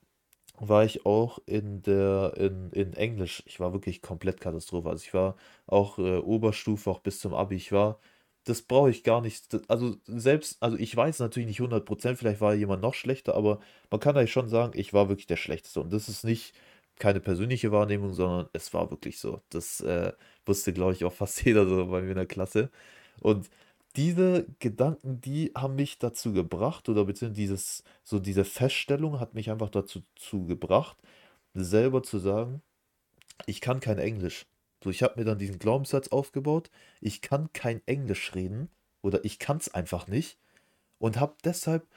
war 0.60 0.84
ich 0.86 1.06
auch 1.06 1.40
in 1.46 1.82
der 1.84 2.34
in, 2.38 2.72
in 2.72 2.94
Englisch. 2.94 3.44
Ich 3.46 3.60
war 3.60 3.74
wirklich 3.74 4.02
komplett 4.02 4.42
Katastrophe. 4.42 4.90
Also 4.90 5.04
ich 5.06 5.14
war 5.14 5.36
auch 5.68 6.00
äh, 6.00 6.18
Oberstufe, 6.18 6.90
auch 6.90 7.00
bis 7.00 7.20
zum 7.20 7.34
Abi. 7.34 7.56
Ich 7.56 7.72
war, 7.72 8.00
das 8.46 8.62
brauche 8.64 8.90
ich 8.90 9.04
gar 9.04 9.22
nicht. 9.22 9.54
Das- 9.54 9.70
Also 9.70 9.98
selbst, 10.08 10.58
also 10.62 10.78
ich 10.78 10.96
weiß 10.96 11.20
natürlich 11.20 11.48
nicht 11.48 11.60
100%, 11.60 12.18
vielleicht 12.20 12.42
war 12.42 12.54
jemand 12.56 12.82
noch 12.82 12.94
schlechter, 12.96 13.36
aber 13.36 13.60
man 13.92 14.00
kann 14.00 14.18
eigentlich 14.18 14.32
schon 14.32 14.50
sagen, 14.50 14.74
ich 14.80 14.94
war 14.94 15.10
wirklich 15.10 15.28
der 15.28 15.36
Schlechteste. 15.38 15.82
Und 15.82 15.94
das 15.94 16.10
ist 16.10 16.24
nicht 16.24 16.54
keine 17.00 17.20
persönliche 17.20 17.72
Wahrnehmung, 17.72 18.14
sondern 18.14 18.50
es 18.54 18.74
war 18.74 18.90
wirklich 18.90 19.20
so. 19.20 19.42
Das 19.50 19.82
äh, 19.82 20.14
wusste, 20.46 20.74
glaube 20.74 20.94
ich, 20.94 21.06
auch 21.06 21.14
fast 21.14 21.42
jeder 21.46 21.68
so 21.68 21.86
bei 21.88 22.02
mir 22.02 22.10
in 22.12 22.16
der 22.16 22.26
Klasse. 22.26 22.72
Und 23.22 23.50
diese 23.98 24.46
Gedanken, 24.60 25.22
die 25.22 25.52
haben 25.56 25.76
mich 25.76 25.98
dazu 25.98 26.32
gebracht, 26.32 26.88
oder 26.88 27.06
beziehungsweise 27.06 27.42
dieses, 27.42 27.84
so 28.04 28.20
diese 28.20 28.46
Feststellung 28.46 29.20
hat 29.20 29.34
mich 29.34 29.50
einfach 29.50 29.70
dazu 29.70 30.04
zu 30.16 30.46
gebracht, 30.46 30.98
selber 31.54 32.04
zu 32.04 32.20
sagen, 32.20 32.62
ich 33.48 33.60
kann 33.62 33.80
kein 33.80 33.98
Englisch. 33.98 34.46
So, 34.84 34.92
ich 34.92 35.04
habe 35.04 35.20
mir 35.20 35.26
dann 35.26 35.40
diesen 35.40 35.60
Glaubenssatz 35.60 36.10
aufgebaut, 36.10 36.70
ich 37.02 37.22
kann 37.22 37.52
kein 37.54 37.82
Englisch 37.88 38.36
reden 38.36 38.70
oder 39.02 39.26
ich 39.26 39.40
kann 39.40 39.58
es 39.58 39.74
einfach 39.74 40.08
nicht 40.08 40.38
und 41.00 41.20
habe 41.20 41.36
deshalb, 41.44 41.88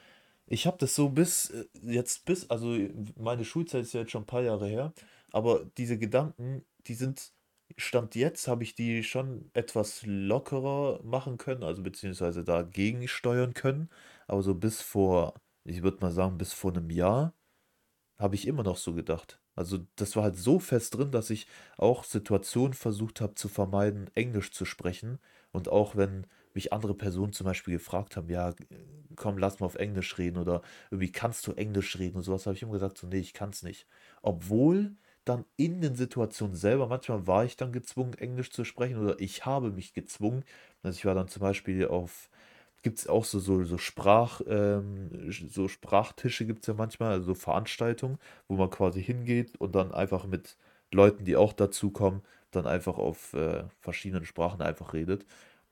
ich 0.47 0.65
habe 0.65 0.77
das 0.79 0.95
so 0.95 1.09
bis 1.09 1.51
äh, 1.51 1.65
jetzt 1.83 2.25
bis, 2.25 2.49
also 2.49 2.75
meine 3.15 3.45
Schulzeit 3.45 3.83
ist 3.83 3.93
ja 3.93 4.01
jetzt 4.01 4.11
schon 4.11 4.23
ein 4.23 4.27
paar 4.27 4.41
Jahre 4.41 4.67
her, 4.67 4.93
aber 5.31 5.65
diese 5.77 5.97
Gedanken, 5.99 6.65
die 6.87 6.95
sind, 6.95 7.31
Stand 7.77 8.15
jetzt 8.15 8.47
habe 8.47 8.63
ich 8.63 8.75
die 8.75 9.03
schon 9.03 9.49
etwas 9.53 10.03
lockerer 10.05 11.01
machen 11.03 11.37
können, 11.37 11.63
also 11.63 11.83
beziehungsweise 11.83 12.43
dagegen 12.43 13.07
steuern 13.07 13.53
können, 13.53 13.89
aber 14.27 14.41
so 14.43 14.55
bis 14.55 14.81
vor, 14.81 15.35
ich 15.63 15.83
würde 15.83 15.99
mal 16.01 16.11
sagen, 16.11 16.37
bis 16.37 16.53
vor 16.53 16.71
einem 16.71 16.89
Jahr 16.89 17.33
habe 18.19 18.35
ich 18.35 18.47
immer 18.47 18.63
noch 18.63 18.77
so 18.77 18.93
gedacht. 18.93 19.41
Also 19.55 19.79
das 19.97 20.15
war 20.15 20.23
halt 20.23 20.37
so 20.37 20.59
fest 20.59 20.95
drin, 20.97 21.11
dass 21.11 21.29
ich 21.29 21.47
auch 21.77 22.03
Situationen 22.03 22.73
versucht 22.73 23.21
habe 23.21 23.35
zu 23.35 23.49
vermeiden, 23.49 24.09
Englisch 24.15 24.51
zu 24.51 24.65
sprechen. 24.65 25.19
Und 25.51 25.69
auch 25.69 25.95
wenn 25.95 26.27
mich 26.53 26.73
andere 26.73 26.95
Personen 26.95 27.33
zum 27.33 27.45
Beispiel 27.45 27.73
gefragt 27.75 28.15
haben, 28.17 28.29
ja, 28.29 28.53
komm, 29.15 29.37
lass 29.37 29.59
mal 29.59 29.65
auf 29.65 29.75
Englisch 29.75 30.17
reden 30.17 30.37
oder 30.37 30.61
irgendwie 30.89 31.11
kannst 31.11 31.45
du 31.47 31.53
Englisch 31.53 31.97
reden 31.99 32.17
und 32.17 32.23
sowas, 32.23 32.45
habe 32.45 32.55
ich 32.55 32.63
immer 32.63 32.73
gesagt, 32.73 32.97
so, 32.97 33.07
nee, 33.07 33.19
ich 33.19 33.33
kann 33.33 33.49
es 33.49 33.63
nicht. 33.63 33.87
Obwohl 34.21 34.95
dann 35.25 35.45
in 35.57 35.81
den 35.81 35.95
Situationen 35.95 36.55
selber, 36.55 36.87
manchmal 36.87 37.27
war 37.27 37.45
ich 37.45 37.55
dann 37.57 37.71
gezwungen, 37.71 38.13
Englisch 38.15 38.51
zu 38.51 38.63
sprechen 38.65 38.97
oder 38.99 39.19
ich 39.19 39.45
habe 39.45 39.71
mich 39.71 39.93
gezwungen. 39.93 40.43
Also 40.83 40.97
ich 40.97 41.05
war 41.05 41.15
dann 41.15 41.27
zum 41.27 41.41
Beispiel 41.41 41.87
auf 41.87 42.29
gibt 42.83 42.99
es 42.99 43.07
auch 43.07 43.25
so, 43.25 43.39
so, 43.39 43.63
so 43.63 43.77
Sprach, 43.77 44.41
ähm, 44.47 45.31
so 45.31 45.67
Sprachtische 45.67 46.45
gibt 46.45 46.63
es 46.63 46.67
ja 46.67 46.73
manchmal, 46.73 47.11
also 47.13 47.27
so 47.27 47.35
Veranstaltungen, 47.35 48.17
wo 48.47 48.55
man 48.55 48.69
quasi 48.71 49.03
hingeht 49.03 49.55
und 49.59 49.75
dann 49.75 49.91
einfach 49.93 50.25
mit 50.25 50.57
Leuten, 50.91 51.23
die 51.25 51.35
auch 51.35 51.53
dazukommen, 51.53 52.23
dann 52.51 52.65
einfach 52.67 52.97
auf 52.97 53.33
äh, 53.33 53.65
verschiedenen 53.79 54.25
Sprachen 54.25 54.61
einfach 54.61 54.93
redet. 54.93 55.25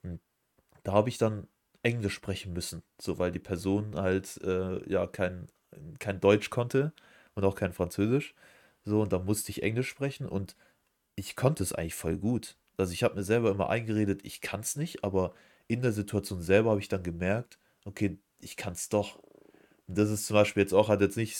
Und 0.03 0.19
da 0.83 0.93
habe 0.93 1.09
ich 1.09 1.17
dann 1.17 1.47
Englisch 1.83 2.13
sprechen 2.15 2.53
müssen, 2.53 2.83
so 3.01 3.19
weil 3.19 3.31
die 3.31 3.39
Person 3.39 3.95
halt 3.95 4.37
äh, 4.43 4.89
ja 4.91 5.07
kein, 5.07 5.47
kein 5.99 6.19
Deutsch 6.19 6.49
konnte 6.49 6.93
und 7.35 7.43
auch 7.45 7.55
kein 7.55 7.73
Französisch. 7.73 8.35
So, 8.89 9.01
und 9.03 9.13
da 9.13 9.19
musste 9.19 9.51
ich 9.51 9.63
Englisch 9.63 9.89
sprechen 9.89 10.27
und 10.27 10.55
ich 11.15 11.35
konnte 11.35 11.63
es 11.63 11.73
eigentlich 11.73 11.95
voll 11.95 12.17
gut. 12.17 12.57
Also 12.77 12.93
ich 12.93 13.03
habe 13.03 13.15
mir 13.15 13.23
selber 13.23 13.51
immer 13.51 13.69
eingeredet, 13.69 14.21
ich 14.23 14.41
kann 14.41 14.61
es 14.61 14.75
nicht, 14.77 15.03
aber 15.03 15.33
in 15.67 15.81
der 15.81 15.91
Situation 15.93 16.41
selber 16.41 16.71
habe 16.71 16.81
ich 16.81 16.87
dann 16.89 17.03
gemerkt, 17.03 17.59
okay, 17.85 18.19
ich 18.39 18.57
kann 18.57 18.73
es 18.73 18.89
doch. 18.89 19.17
Und 19.87 19.97
das 19.97 20.09
ist 20.09 20.27
zum 20.27 20.35
Beispiel 20.35 20.63
jetzt 20.63 20.73
auch 20.73 20.89
halt 20.89 21.01
jetzt 21.01 21.17
nicht, 21.17 21.33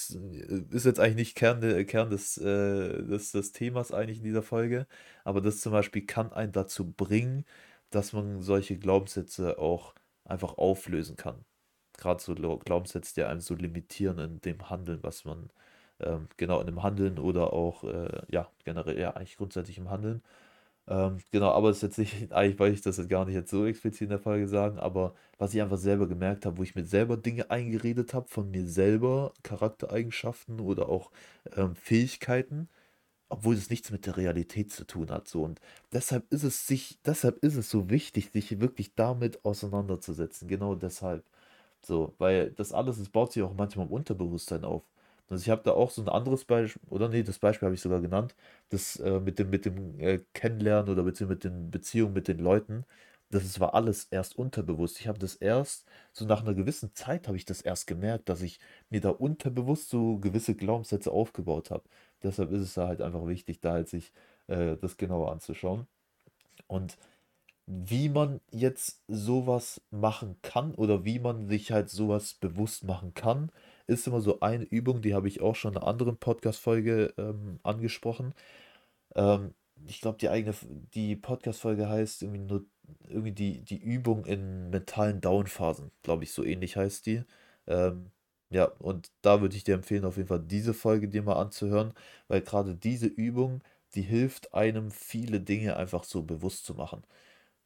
ist 0.72 0.86
jetzt 0.86 1.00
eigentlich 1.00 1.16
nicht 1.16 1.36
Kern, 1.36 1.62
Kern 1.88 2.10
des, 2.12 2.38
äh, 2.38 3.04
des, 3.04 3.32
des 3.32 3.52
Themas 3.54 3.92
eigentlich 3.92 4.20
in 4.20 4.24
dieser 4.26 4.44
Folge, 4.44 4.88
aber 5.24 5.42
das 5.42 5.62
zum 5.62 5.72
Beispiel 5.72 6.06
kann 6.06 6.34
einen 6.34 6.52
dazu 6.52 6.92
bringen, 6.92 7.46
dass 7.92 8.14
man 8.14 8.42
solche 8.42 8.78
Glaubenssätze 8.78 9.60
auch 9.60 9.96
einfach 10.26 10.58
auflösen 10.58 11.16
kann. 11.16 11.46
Gerade 11.98 12.22
so 12.24 12.36
Glaubenssätze, 12.36 13.14
die 13.16 13.24
einem 13.24 13.42
so 13.42 13.56
limitieren 13.56 14.20
in 14.20 14.42
dem 14.42 14.70
Handeln, 14.70 15.04
was 15.04 15.26
man, 15.26 15.52
ähm, 16.02 16.28
genau 16.38 16.60
in 16.62 16.68
dem 16.68 16.84
Handeln 16.84 17.20
oder 17.20 17.54
auch, 17.54 17.84
äh, 17.84 18.22
ja, 18.30 18.50
generell, 18.66 19.00
ja, 19.00 19.12
eigentlich 19.12 19.38
grundsätzlich 19.38 19.78
im 19.78 19.90
Handeln. 19.90 20.22
Ähm, 20.88 21.20
genau, 21.32 21.52
aber 21.52 21.70
es 21.70 21.78
ist 21.78 21.84
jetzt 21.84 21.98
nicht, 22.00 22.32
eigentlich 22.34 22.60
wollte 22.60 22.76
ich 22.76 22.82
das 22.82 22.98
jetzt 22.98 23.10
gar 23.10 23.26
nicht 23.26 23.36
jetzt 23.36 23.52
so 23.52 23.66
explizit 23.66 24.02
in 24.04 24.10
der 24.10 24.20
Folge 24.20 24.48
sagen, 24.48 24.80
aber 24.80 25.14
was 25.38 25.54
ich 25.54 25.62
einfach 25.62 25.78
selber 25.78 26.08
gemerkt 26.08 26.46
habe, 26.46 26.58
wo 26.58 26.64
ich 26.64 26.76
mir 26.76 26.86
selber 26.86 27.18
Dinge 27.18 27.52
eingeredet 27.52 28.14
habe, 28.14 28.28
von 28.28 28.50
mir 28.52 28.68
selber, 28.68 29.34
Charaktereigenschaften 29.44 30.60
oder 30.60 30.90
auch 30.90 31.12
ähm, 31.56 31.76
Fähigkeiten, 31.76 32.70
obwohl 33.30 33.56
es 33.56 33.70
nichts 33.70 33.92
mit 33.92 34.06
der 34.08 34.18
Realität 34.18 34.72
zu 34.72 34.86
tun 34.86 35.12
hat. 35.12 35.28
So. 35.28 35.44
Und 35.44 35.60
deshalb 35.94 36.32
ist 36.32 36.44
es 36.44 36.68
sich, 36.68 37.00
deshalb 37.06 37.38
ist 37.44 37.56
es 37.56 37.70
so 37.70 37.90
wichtig, 37.90 38.32
sich 38.32 38.60
wirklich 38.60 38.96
damit 38.96 39.46
auseinanderzusetzen. 39.46 40.48
Genau 40.48 40.76
deshalb. 40.76 41.24
So, 41.82 42.14
weil 42.18 42.52
das 42.52 42.74
alles, 42.74 42.98
es 43.00 43.10
baut 43.10 43.34
sich 43.34 43.44
auch 43.44 43.54
manchmal 43.54 43.86
im 43.88 43.92
Unterbewusstsein 43.94 44.66
auf. 44.66 44.84
Also 45.30 45.44
ich 45.44 45.50
habe 45.50 45.62
da 45.64 45.72
auch 45.74 45.92
so 45.92 46.02
ein 46.02 46.10
anderes 46.10 46.46
Beispiel, 46.46 46.82
oder 46.90 47.08
nee, 47.10 47.24
das 47.24 47.40
Beispiel 47.40 47.68
habe 47.68 47.76
ich 47.76 47.82
sogar 47.82 48.02
genannt, 48.02 48.36
das 48.70 48.96
äh, 48.98 49.20
mit 49.20 49.38
dem, 49.40 49.50
mit 49.52 49.66
dem 49.66 50.00
äh, 50.00 50.20
Kennenlernen 50.34 50.92
oder 50.92 51.04
beziehungsweise 51.04 51.36
mit 51.36 51.44
den 51.44 51.72
Beziehungen 51.72 52.14
mit 52.14 52.28
den 52.28 52.40
Leuten, 52.40 52.86
das 53.32 53.60
war 53.60 53.76
alles 53.76 54.06
erst 54.06 54.36
unterbewusst. 54.38 55.00
Ich 55.00 55.08
habe 55.08 55.20
das 55.20 55.36
erst, 55.36 55.86
so 56.14 56.26
nach 56.26 56.42
einer 56.42 56.56
gewissen 56.56 56.96
Zeit 56.96 57.28
habe 57.28 57.38
ich 57.38 57.46
das 57.46 57.62
erst 57.62 57.86
gemerkt, 57.86 58.28
dass 58.28 58.42
ich 58.42 58.60
mir 58.90 59.02
da 59.02 59.10
unterbewusst 59.10 59.90
so 59.90 60.18
gewisse 60.18 60.56
Glaubenssätze 60.56 61.12
aufgebaut 61.12 61.70
habe. 61.70 61.84
Deshalb 62.24 62.52
ist 62.52 62.62
es 62.62 62.74
da 62.74 62.88
halt 62.88 63.02
einfach 63.02 63.28
wichtig, 63.28 63.60
da 63.62 63.74
halt 63.74 63.88
sich 63.90 64.12
äh, 64.48 64.78
das 64.78 64.98
genauer 64.98 65.32
anzuschauen. 65.32 65.88
Und 66.68 66.98
wie 67.68 68.10
man 68.10 68.42
jetzt 68.52 69.04
sowas 69.08 69.82
machen 69.92 70.38
kann 70.42 70.74
oder 70.76 71.06
wie 71.06 71.20
man 71.20 71.48
sich 71.48 71.72
halt 71.72 71.90
sowas 71.90 72.34
bewusst 72.36 72.84
machen 72.84 73.14
kann, 73.14 73.52
ist 73.90 74.08
immer 74.08 74.22
so 74.22 74.40
eine 74.42 74.64
Übung, 74.66 75.02
die 75.02 75.14
habe 75.16 75.28
ich 75.28 75.42
auch 75.42 75.56
schon 75.56 75.74
in 75.74 75.80
einer 75.80 75.88
anderen 75.88 76.18
Podcast-Folge 76.18 77.14
ähm, 77.18 77.60
angesprochen. 77.64 78.34
Ähm, 79.16 79.54
ich 79.88 80.02
glaube, 80.02 80.18
die 80.20 80.30
eigene, 80.30 80.56
die 80.94 81.16
Podcast-Folge 81.16 81.90
heißt 81.90 82.24
irgendwie 82.24 82.42
nur 82.42 82.66
irgendwie 83.08 83.32
die, 83.32 83.64
die 83.64 83.78
Übung 83.78 84.26
in 84.26 84.70
mentalen 84.72 85.22
Downphasen, 85.22 85.92
glaube 86.04 86.24
ich, 86.24 86.34
so 86.34 86.44
ähnlich 86.44 86.76
heißt 86.78 87.06
die. 87.06 87.24
Ähm, 87.68 88.12
ja, 88.50 88.66
und 88.80 89.12
da 89.22 89.42
würde 89.42 89.56
ich 89.56 89.64
dir 89.64 89.76
empfehlen, 89.76 90.06
auf 90.06 90.18
jeden 90.18 90.30
Fall 90.30 90.40
diese 90.40 90.74
Folge 90.74 91.08
dir 91.08 91.22
mal 91.24 91.36
anzuhören, 91.40 91.94
weil 92.28 92.42
gerade 92.42 92.76
diese 92.76 93.08
Übung, 93.08 93.62
die 93.96 94.02
hilft 94.02 94.54
einem, 94.54 94.92
viele 94.92 95.40
Dinge 95.42 95.78
einfach 95.78 96.04
so 96.04 96.24
bewusst 96.24 96.66
zu 96.66 96.74
machen. 96.76 97.04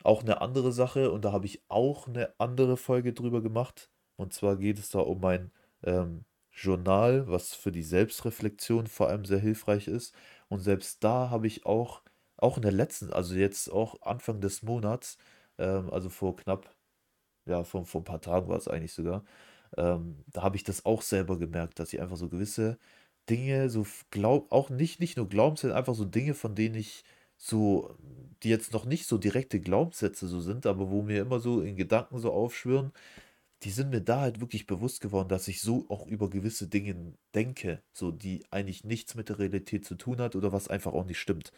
Auch 0.03 0.21
eine 0.23 0.41
andere 0.41 0.71
Sache, 0.73 1.11
und 1.11 1.25
da 1.25 1.31
habe 1.31 1.45
ich 1.45 1.63
auch 1.69 2.07
eine 2.07 2.33
andere 2.37 2.77
Folge 2.77 3.13
drüber 3.13 3.41
gemacht. 3.41 3.89
Und 4.17 4.33
zwar 4.33 4.57
geht 4.57 4.79
es 4.79 4.89
da 4.91 4.99
um 4.99 5.21
mein 5.21 5.51
ähm, 5.83 6.25
Journal, 6.51 7.27
was 7.27 7.53
für 7.53 7.71
die 7.71 7.83
Selbstreflexion 7.83 8.87
vor 8.87 9.09
allem 9.09 9.25
sehr 9.25 9.39
hilfreich 9.39 9.87
ist. 9.87 10.15
Und 10.49 10.59
selbst 10.61 11.03
da 11.03 11.29
habe 11.29 11.47
ich 11.47 11.65
auch, 11.65 12.03
auch 12.37 12.57
in 12.57 12.63
der 12.63 12.71
letzten, 12.71 13.11
also 13.13 13.35
jetzt 13.35 13.71
auch 13.71 14.01
Anfang 14.01 14.39
des 14.41 14.61
Monats, 14.63 15.17
ähm, 15.57 15.89
also 15.91 16.09
vor 16.09 16.35
knapp, 16.35 16.75
ja, 17.45 17.63
vor, 17.63 17.85
vor 17.85 18.01
ein 18.01 18.05
paar 18.05 18.21
Tagen 18.21 18.47
war 18.49 18.57
es 18.57 18.67
eigentlich 18.67 18.93
sogar, 18.93 19.23
ähm, 19.77 20.23
da 20.31 20.43
habe 20.43 20.55
ich 20.57 20.63
das 20.63 20.85
auch 20.85 21.01
selber 21.01 21.37
gemerkt, 21.39 21.79
dass 21.79 21.93
ich 21.93 22.01
einfach 22.01 22.17
so 22.17 22.29
gewisse 22.29 22.77
Dinge, 23.29 23.69
so 23.69 23.85
glaub, 24.11 24.51
auch 24.51 24.69
nicht, 24.69 24.99
nicht 24.99 25.17
nur 25.17 25.29
Glaubenssätze, 25.29 25.75
einfach 25.75 25.95
so 25.95 26.05
Dinge, 26.05 26.33
von 26.35 26.55
denen 26.55 26.75
ich 26.75 27.03
so, 27.37 27.95
die 28.43 28.49
jetzt 28.49 28.73
noch 28.73 28.85
nicht 28.85 29.07
so 29.07 29.17
direkte 29.17 29.59
Glaubenssätze 29.59 30.27
so 30.27 30.39
sind, 30.41 30.65
aber 30.65 30.89
wo 30.91 31.01
mir 31.01 31.21
immer 31.21 31.39
so 31.39 31.61
in 31.61 31.75
Gedanken 31.75 32.19
so 32.19 32.31
aufschwören, 32.31 32.91
die 33.63 33.71
sind 33.71 33.89
mir 33.89 34.01
da 34.01 34.21
halt 34.21 34.41
wirklich 34.41 34.67
bewusst 34.67 35.01
geworden, 35.01 35.29
dass 35.29 35.47
ich 35.47 35.61
so 35.61 35.85
auch 35.89 36.07
über 36.07 36.29
gewisse 36.29 36.67
Dinge 36.67 37.13
denke, 37.33 37.81
so 37.93 38.11
die 38.11 38.43
eigentlich 38.51 38.83
nichts 38.83 39.15
mit 39.15 39.29
der 39.29 39.39
Realität 39.39 39.85
zu 39.85 39.95
tun 39.95 40.17
hat 40.19 40.35
oder 40.35 40.51
was 40.51 40.67
einfach 40.67 40.93
auch 40.93 41.05
nicht 41.05 41.19
stimmt. 41.19 41.51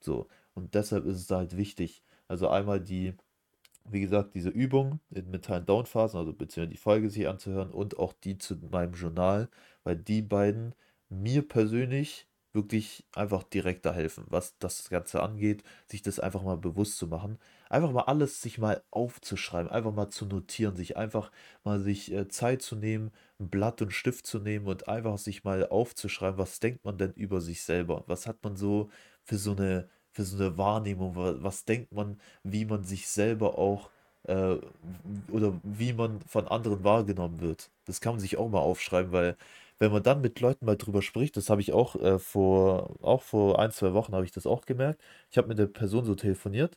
So, 0.00 0.28
und 0.54 0.74
deshalb 0.74 1.06
ist 1.06 1.16
es 1.16 1.26
da 1.28 1.38
halt 1.38 1.56
wichtig. 1.56 2.02
Also 2.28 2.48
einmal 2.48 2.80
die, 2.80 3.14
wie 3.84 4.00
gesagt, 4.00 4.34
diese 4.34 4.50
Übung 4.50 5.00
in 5.10 5.30
mentalen 5.30 5.66
Downphasen, 5.66 6.18
also 6.18 6.32
beziehungsweise 6.32 6.70
die 6.70 6.82
Folge 6.82 7.10
sich 7.10 7.28
anzuhören 7.28 7.70
und 7.70 7.98
auch 7.98 8.12
die 8.12 8.38
zu 8.38 8.56
meinem 8.70 8.94
Journal, 8.94 9.48
weil 9.84 9.96
die 9.96 10.22
beiden 10.22 10.74
mir 11.08 11.46
persönlich 11.46 12.26
wirklich 12.52 13.04
einfach 13.14 13.42
direkter 13.44 13.94
helfen, 13.94 14.24
was 14.28 14.58
das 14.58 14.90
Ganze 14.90 15.22
angeht, 15.22 15.62
sich 15.90 16.02
das 16.02 16.20
einfach 16.20 16.42
mal 16.42 16.58
bewusst 16.58 16.98
zu 16.98 17.06
machen. 17.06 17.38
Einfach 17.72 17.90
mal 17.90 18.02
alles 18.02 18.42
sich 18.42 18.58
mal 18.58 18.82
aufzuschreiben, 18.90 19.70
einfach 19.70 19.94
mal 19.94 20.10
zu 20.10 20.26
notieren, 20.26 20.76
sich 20.76 20.98
einfach 20.98 21.32
mal 21.64 21.80
sich 21.80 22.12
äh, 22.12 22.28
Zeit 22.28 22.60
zu 22.60 22.76
nehmen, 22.76 23.12
ein 23.40 23.48
Blatt 23.48 23.80
und 23.80 23.92
Stift 23.92 24.26
zu 24.26 24.38
nehmen 24.40 24.66
und 24.66 24.88
einfach 24.88 25.16
sich 25.16 25.42
mal 25.42 25.66
aufzuschreiben, 25.66 26.36
was 26.38 26.60
denkt 26.60 26.84
man 26.84 26.98
denn 26.98 27.12
über 27.14 27.40
sich 27.40 27.62
selber? 27.62 28.04
Was 28.08 28.26
hat 28.26 28.44
man 28.44 28.56
so 28.56 28.90
für 29.24 29.38
so 29.38 29.52
eine, 29.52 29.88
für 30.10 30.24
so 30.24 30.36
eine 30.36 30.58
Wahrnehmung? 30.58 31.14
Was 31.16 31.64
denkt 31.64 31.92
man, 31.92 32.20
wie 32.42 32.66
man 32.66 32.84
sich 32.84 33.08
selber 33.08 33.56
auch 33.58 33.88
äh, 34.24 34.56
oder 35.30 35.58
wie 35.62 35.92
man 35.94 36.20
von 36.26 36.48
anderen 36.48 36.84
wahrgenommen 36.84 37.40
wird? 37.40 37.70
Das 37.86 38.00
kann 38.02 38.14
man 38.14 38.20
sich 38.20 38.36
auch 38.36 38.48
mal 38.50 38.60
aufschreiben, 38.60 39.12
weil 39.12 39.36
wenn 39.78 39.92
man 39.92 40.02
dann 40.02 40.20
mit 40.20 40.38
Leuten 40.40 40.66
mal 40.66 40.76
drüber 40.76 41.02
spricht, 41.02 41.36
das 41.38 41.48
habe 41.50 41.60
ich 41.62 41.72
auch 41.72 41.96
äh, 41.96 42.18
vor, 42.18 42.96
auch 43.02 43.22
vor 43.22 43.58
ein, 43.58 43.70
zwei 43.72 43.94
Wochen 43.94 44.14
habe 44.14 44.24
ich 44.26 44.30
das 44.32 44.46
auch 44.46 44.66
gemerkt. 44.66 45.00
Ich 45.30 45.38
habe 45.38 45.48
mit 45.48 45.58
der 45.58 45.66
Person 45.66 46.04
so 46.04 46.14
telefoniert 46.14 46.76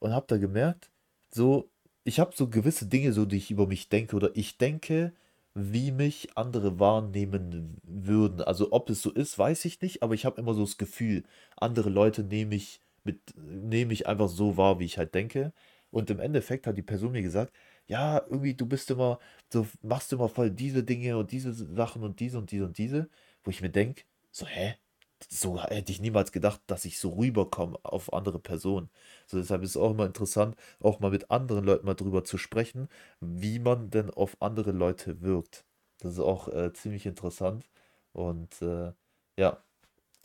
und 0.00 0.12
habe 0.12 0.26
da 0.28 0.38
gemerkt, 0.38 0.90
so, 1.30 1.70
ich 2.04 2.20
habe 2.20 2.32
so 2.34 2.48
gewisse 2.48 2.86
Dinge, 2.86 3.12
so 3.12 3.24
die 3.24 3.36
ich 3.36 3.50
über 3.50 3.66
mich 3.66 3.88
denke 3.88 4.16
oder 4.16 4.30
ich 4.34 4.58
denke, 4.58 5.12
wie 5.54 5.92
mich 5.92 6.36
andere 6.36 6.80
wahrnehmen 6.80 7.78
würden. 7.84 8.40
Also 8.42 8.72
ob 8.72 8.90
es 8.90 9.02
so 9.02 9.12
ist, 9.12 9.38
weiß 9.38 9.64
ich 9.66 9.80
nicht, 9.80 10.02
aber 10.02 10.14
ich 10.14 10.24
habe 10.24 10.40
immer 10.40 10.54
so 10.54 10.62
das 10.62 10.76
Gefühl, 10.78 11.24
andere 11.56 11.90
Leute 11.90 12.24
nehme 12.24 12.56
ich 12.56 12.80
mit, 13.04 13.20
nehme 13.36 13.92
ich 13.92 14.06
einfach 14.08 14.28
so 14.28 14.56
wahr, 14.56 14.80
wie 14.80 14.84
ich 14.84 14.98
halt 14.98 15.14
denke. 15.14 15.52
Und 15.90 16.10
im 16.10 16.18
Endeffekt 16.20 16.66
hat 16.66 16.76
die 16.76 16.82
Person 16.82 17.12
mir 17.12 17.22
gesagt, 17.22 17.52
ja, 17.86 18.18
irgendwie, 18.28 18.54
du 18.54 18.66
bist 18.66 18.90
immer, 18.90 19.18
so 19.52 19.66
machst 19.82 20.12
immer 20.12 20.28
voll 20.28 20.50
diese 20.50 20.82
Dinge 20.82 21.16
und 21.18 21.30
diese 21.30 21.52
Sachen 21.52 22.02
und 22.02 22.18
diese 22.20 22.38
und 22.38 22.50
diese 22.50 22.64
und 22.64 22.78
diese, 22.78 23.08
wo 23.44 23.50
ich 23.50 23.60
mir 23.62 23.70
denke, 23.70 24.02
so, 24.32 24.46
hä? 24.46 24.74
So 25.30 25.60
hätte 25.62 25.90
ich 25.92 26.00
niemals 26.00 26.32
gedacht, 26.32 26.60
dass 26.66 26.84
ich 26.84 26.98
so 26.98 27.10
rüberkomme 27.10 27.78
auf 27.82 28.12
andere 28.12 28.38
Personen. 28.38 28.90
So, 29.26 29.38
deshalb 29.38 29.62
ist 29.62 29.70
es 29.70 29.76
auch 29.76 29.90
immer 29.90 30.06
interessant, 30.06 30.56
auch 30.80 31.00
mal 31.00 31.10
mit 31.10 31.30
anderen 31.30 31.64
Leuten 31.64 31.86
mal 31.86 31.94
drüber 31.94 32.24
zu 32.24 32.38
sprechen, 32.38 32.88
wie 33.20 33.58
man 33.58 33.90
denn 33.90 34.10
auf 34.10 34.36
andere 34.40 34.72
Leute 34.72 35.20
wirkt. 35.22 35.64
Das 36.00 36.12
ist 36.14 36.20
auch 36.20 36.48
äh, 36.48 36.72
ziemlich 36.72 37.06
interessant. 37.06 37.68
Und 38.12 38.60
äh, 38.62 38.92
ja, 39.38 39.62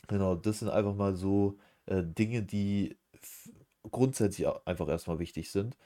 genau, 0.08 0.36
das 0.36 0.60
sind 0.60 0.70
einfach 0.70 0.94
mal 0.94 1.16
so 1.16 1.58
äh, 1.86 2.02
Dinge, 2.04 2.42
die 2.42 2.96
grundsätzlich 3.90 4.46
einfach 4.66 4.88
erstmal 4.88 5.18
wichtig 5.18 5.50
sind. 5.50 5.76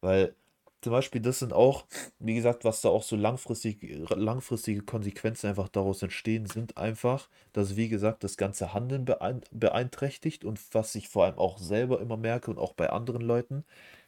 Weil 0.00 0.36
zum 0.82 0.92
Beispiel, 0.92 1.20
das 1.20 1.38
sind 1.40 1.52
auch, 1.52 1.84
wie 2.18 2.34
gesagt, 2.34 2.64
was 2.64 2.80
da 2.80 2.88
auch 2.88 3.02
so 3.02 3.16
langfristig, 3.16 3.82
langfristige 4.10 4.82
Konsequenzen 4.82 5.48
einfach 5.48 5.68
daraus 5.68 6.02
entstehen, 6.02 6.46
sind 6.46 6.76
einfach, 6.78 7.28
dass, 7.52 7.76
wie 7.76 7.88
gesagt, 7.88 8.24
das 8.24 8.36
ganze 8.36 8.72
Handeln 8.74 9.04
beein 9.04 9.42
beeinträchtigt 9.50 10.44
und 10.44 10.58
was 10.74 10.94
ich 10.94 11.08
vor 11.08 11.24
allem 11.24 11.38
auch 11.38 11.58
selber 11.58 12.00
immer 12.00 12.16
merke 12.16 12.50
und 12.50 12.58
auch 12.58 12.72
bei 12.74 12.90
anderen 12.90 13.22
Leuten, 13.22 13.64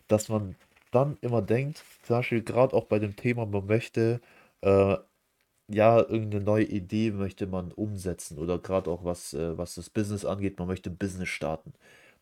dass 0.08 0.28
man 0.28 0.56
dann 0.92 1.18
immer 1.22 1.42
denkt, 1.42 1.84
zum 2.04 2.16
Beispiel 2.16 2.42
gerade 2.42 2.74
auch 2.76 2.84
bei 2.86 2.98
dem 2.98 3.16
Thema, 3.16 3.46
man 3.46 3.66
möchte, 3.66 4.20
äh, 4.62 4.96
ja, 5.68 5.98
irgendeine 6.00 6.44
neue 6.44 6.64
Idee 6.64 7.10
möchte 7.12 7.46
man 7.46 7.72
umsetzen 7.72 8.38
oder 8.38 8.58
gerade 8.58 8.90
auch 8.90 9.04
was, 9.04 9.32
äh, 9.34 9.56
was 9.58 9.74
das 9.76 9.90
Business 9.90 10.24
angeht, 10.24 10.58
man 10.58 10.68
möchte 10.68 10.90
ein 10.90 10.96
Business 10.98 11.28
starten. 11.28 11.72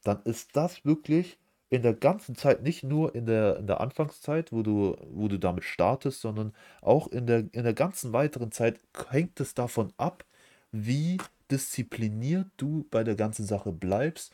Dann 0.04 0.23
ist 0.25 0.57
das 0.57 0.85
wirklich 0.85 1.38
in 1.71 1.83
der 1.83 1.95
ganzen 1.95 2.35
Zeit, 2.35 2.62
nicht 2.62 2.83
nur 2.83 3.15
in 3.15 3.27
der, 3.27 3.57
in 3.59 3.67
der 3.69 3.81
Anfangszeit, 3.81 4.53
wo 4.53 4.62
du, 4.62 4.97
wo 5.12 5.29
du 5.29 5.39
damit 5.39 5.65
startest, 5.65 6.21
sondern 6.21 6.53
auch 6.83 7.07
in 7.09 7.27
der, 7.27 7.41
in 7.53 7.62
der 7.65 7.75
ganzen 7.75 8.12
weiteren 8.12 8.50
Zeit 8.53 8.81
hängt 9.09 9.39
es 9.41 9.55
davon 9.55 9.93
ab, 9.97 10.25
wie 10.73 11.19
diszipliniert 11.50 12.49
du 12.57 12.87
bei 12.91 13.05
der 13.05 13.15
ganzen 13.15 13.47
Sache 13.47 13.73
bleibst, 13.73 14.33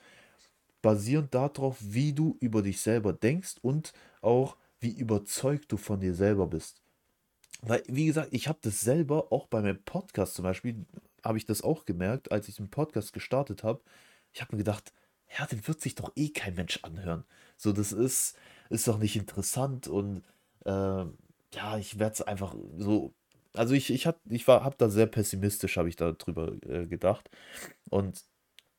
basierend 0.82 1.34
darauf, 1.34 1.76
wie 1.80 2.12
du 2.14 2.36
über 2.40 2.62
dich 2.62 2.80
selber 2.80 3.12
denkst 3.12 3.56
und 3.62 3.92
auch 4.22 4.56
wie 4.80 4.92
überzeugt 4.92 5.72
du 5.72 5.76
von 5.76 6.00
dir 6.00 6.14
selber 6.14 6.46
bist. 6.46 6.80
Weil, 7.62 7.82
wie 7.86 8.06
gesagt, 8.06 8.28
ich 8.32 8.48
habe 8.48 8.58
das 8.62 8.80
selber 8.80 9.32
auch 9.32 9.46
bei 9.46 9.60
meinem 9.60 9.82
Podcast 9.82 10.34
zum 10.34 10.44
Beispiel, 10.44 10.86
habe 11.24 11.38
ich 11.38 11.46
das 11.46 11.62
auch 11.62 11.84
gemerkt, 11.84 12.30
als 12.32 12.48
ich 12.48 12.56
den 12.56 12.70
Podcast 12.70 13.12
gestartet 13.12 13.64
habe. 13.64 13.80
Ich 14.32 14.40
habe 14.40 14.54
mir 14.54 14.58
gedacht, 14.58 14.92
ja, 15.38 15.46
den 15.46 15.66
wird 15.66 15.80
sich 15.80 15.94
doch 15.94 16.12
eh 16.16 16.30
kein 16.30 16.54
Mensch 16.54 16.80
anhören. 16.82 17.24
So, 17.56 17.72
das 17.72 17.92
ist, 17.92 18.36
ist 18.70 18.88
doch 18.88 18.98
nicht 18.98 19.16
interessant 19.16 19.88
und 19.88 20.22
ähm, 20.64 21.16
ja, 21.54 21.78
ich 21.78 21.98
werde 21.98 22.14
es 22.14 22.22
einfach 22.22 22.54
so. 22.76 23.14
Also 23.54 23.74
ich, 23.74 23.90
ich, 23.90 24.06
hab, 24.06 24.20
ich 24.28 24.46
war, 24.48 24.64
habe 24.64 24.76
da 24.78 24.90
sehr 24.90 25.06
pessimistisch, 25.06 25.76
habe 25.78 25.88
ich 25.88 25.96
da 25.96 26.12
drüber 26.12 26.52
äh, 26.68 26.86
gedacht. 26.86 27.30
Und 27.90 28.24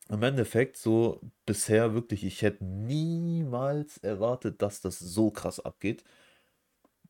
im 0.08 0.22
Endeffekt 0.22 0.76
so 0.76 1.20
bisher 1.46 1.94
wirklich, 1.94 2.24
ich 2.24 2.42
hätte 2.42 2.64
niemals 2.64 3.98
erwartet, 3.98 4.62
dass 4.62 4.80
das 4.80 4.98
so 4.98 5.30
krass 5.30 5.60
abgeht. 5.60 6.04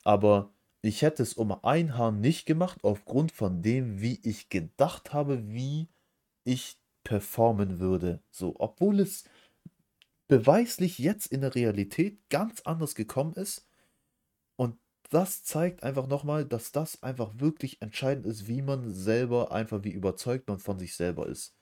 Aber 0.05 0.53
ich 0.83 1.03
hätte 1.03 1.23
es 1.23 1.35
um 1.35 1.53
ein 1.65 1.97
Haar 1.97 2.13
nicht 2.13 2.47
gemacht, 2.47 2.79
aufgrund 2.83 3.33
von 3.33 3.63
dem, 3.63 4.01
wie 4.01 4.21
ich 4.23 4.49
gedacht 4.49 5.13
habe, 5.13 5.49
wie 5.49 5.89
ich 6.45 6.79
performen 7.09 7.81
würde. 7.81 8.21
So, 8.31 8.55
obwohl 8.59 9.01
es 9.01 9.25
beweislich 10.29 10.99
jetzt 10.99 11.33
in 11.33 11.41
der 11.41 11.55
Realität 11.55 12.21
ganz 12.29 12.61
anders 12.61 12.95
gekommen 12.95 13.33
ist. 13.33 13.67
Und 14.57 14.79
das 15.09 15.43
zeigt 15.43 15.83
einfach 15.85 16.07
nochmal, 16.07 16.45
dass 16.45 16.71
das 16.71 17.03
einfach 17.03 17.33
wirklich 17.39 17.81
entscheidend 17.81 18.27
ist, 18.27 18.47
wie 18.47 18.61
man 18.61 18.93
selber 18.93 19.53
einfach, 19.53 19.85
wie 19.85 19.93
überzeugt 19.93 20.49
man 20.49 20.59
von 20.59 20.79
sich 20.79 20.97
selber 20.97 21.27
ist. 21.27 21.57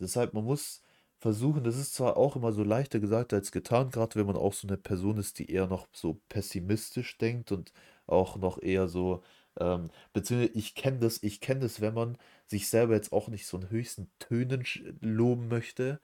Deshalb, 0.00 0.34
man 0.34 0.44
muss 0.44 0.82
versuchen, 1.18 1.64
das 1.64 1.78
ist 1.78 1.94
zwar 1.94 2.18
auch 2.18 2.36
immer 2.36 2.52
so 2.52 2.62
leichter 2.62 3.00
gesagt 3.00 3.32
als 3.32 3.52
getan, 3.52 3.90
gerade 3.90 4.16
wenn 4.16 4.26
man 4.26 4.36
auch 4.36 4.52
so 4.52 4.68
eine 4.68 4.76
Person 4.76 5.16
ist, 5.16 5.38
die 5.38 5.50
eher 5.50 5.66
noch 5.66 5.88
so 5.94 6.20
pessimistisch 6.28 7.16
denkt 7.16 7.52
und 7.52 7.72
auch 8.06 8.36
noch 8.36 8.60
eher 8.60 8.86
so, 8.86 9.22
ähm, 9.58 9.90
beziehungsweise 10.12 10.58
ich 10.58 10.74
kenne 10.74 10.98
das, 11.00 11.22
ich 11.22 11.40
kenne 11.40 11.60
das, 11.60 11.80
wenn 11.80 11.94
man 11.94 12.18
sich 12.46 12.68
selber 12.68 12.94
jetzt 12.94 13.12
auch 13.12 13.28
nicht 13.28 13.46
so 13.46 13.58
in 13.58 13.70
höchsten 13.70 14.10
Tönen 14.18 14.64
loben 15.00 15.48
möchte, 15.48 16.00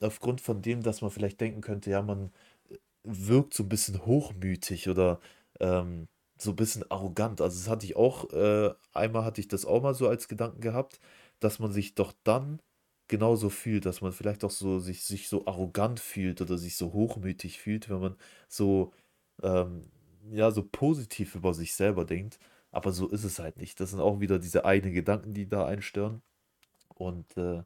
aufgrund 0.00 0.40
von 0.40 0.62
dem, 0.62 0.82
dass 0.82 1.02
man 1.02 1.10
vielleicht 1.12 1.40
denken 1.40 1.60
könnte, 1.62 1.90
ja, 1.90 2.02
man 2.02 2.32
wirkt 3.04 3.54
so 3.54 3.62
ein 3.64 3.68
bisschen 3.68 4.04
hochmütig 4.06 4.88
oder 4.88 5.20
ähm, 5.60 6.08
so 6.38 6.50
ein 6.50 6.56
bisschen 6.56 6.90
arrogant. 6.90 7.40
Also 7.40 7.58
das 7.58 7.68
hatte 7.68 7.86
ich 7.86 7.96
auch, 7.96 8.30
äh, 8.32 8.72
einmal 8.92 9.24
hatte 9.24 9.40
ich 9.40 9.48
das 9.48 9.64
auch 9.64 9.82
mal 9.82 9.94
so 9.94 10.08
als 10.08 10.28
Gedanken 10.28 10.60
gehabt, 10.60 11.00
dass 11.40 11.58
man 11.58 11.72
sich 11.72 11.94
doch 11.94 12.12
dann 12.24 12.60
genauso 13.08 13.48
fühlt, 13.50 13.86
dass 13.86 14.00
man 14.02 14.12
vielleicht 14.12 14.44
auch 14.44 14.50
so 14.50 14.78
sich, 14.80 15.04
sich 15.04 15.28
so 15.28 15.46
arrogant 15.46 16.00
fühlt 16.00 16.40
oder 16.42 16.58
sich 16.58 16.76
so 16.76 16.92
hochmütig 16.92 17.58
fühlt, 17.58 17.88
wenn 17.88 18.00
man 18.00 18.16
so, 18.48 18.92
ähm, 19.42 19.90
ja, 20.30 20.50
so 20.50 20.62
positiv 20.62 21.34
über 21.34 21.54
sich 21.54 21.74
selber 21.74 22.04
denkt. 22.04 22.38
Aber 22.72 22.92
so 22.92 23.08
ist 23.08 23.24
es 23.24 23.38
halt 23.38 23.56
nicht. 23.58 23.80
Das 23.80 23.90
sind 23.90 24.00
auch 24.00 24.20
wieder 24.20 24.38
diese 24.38 24.64
eigenen 24.64 24.94
Gedanken, 24.94 25.34
die 25.34 25.48
da 25.48 25.66
einstören. 25.66 26.22
Und 26.94 27.36
äh, 27.36 27.62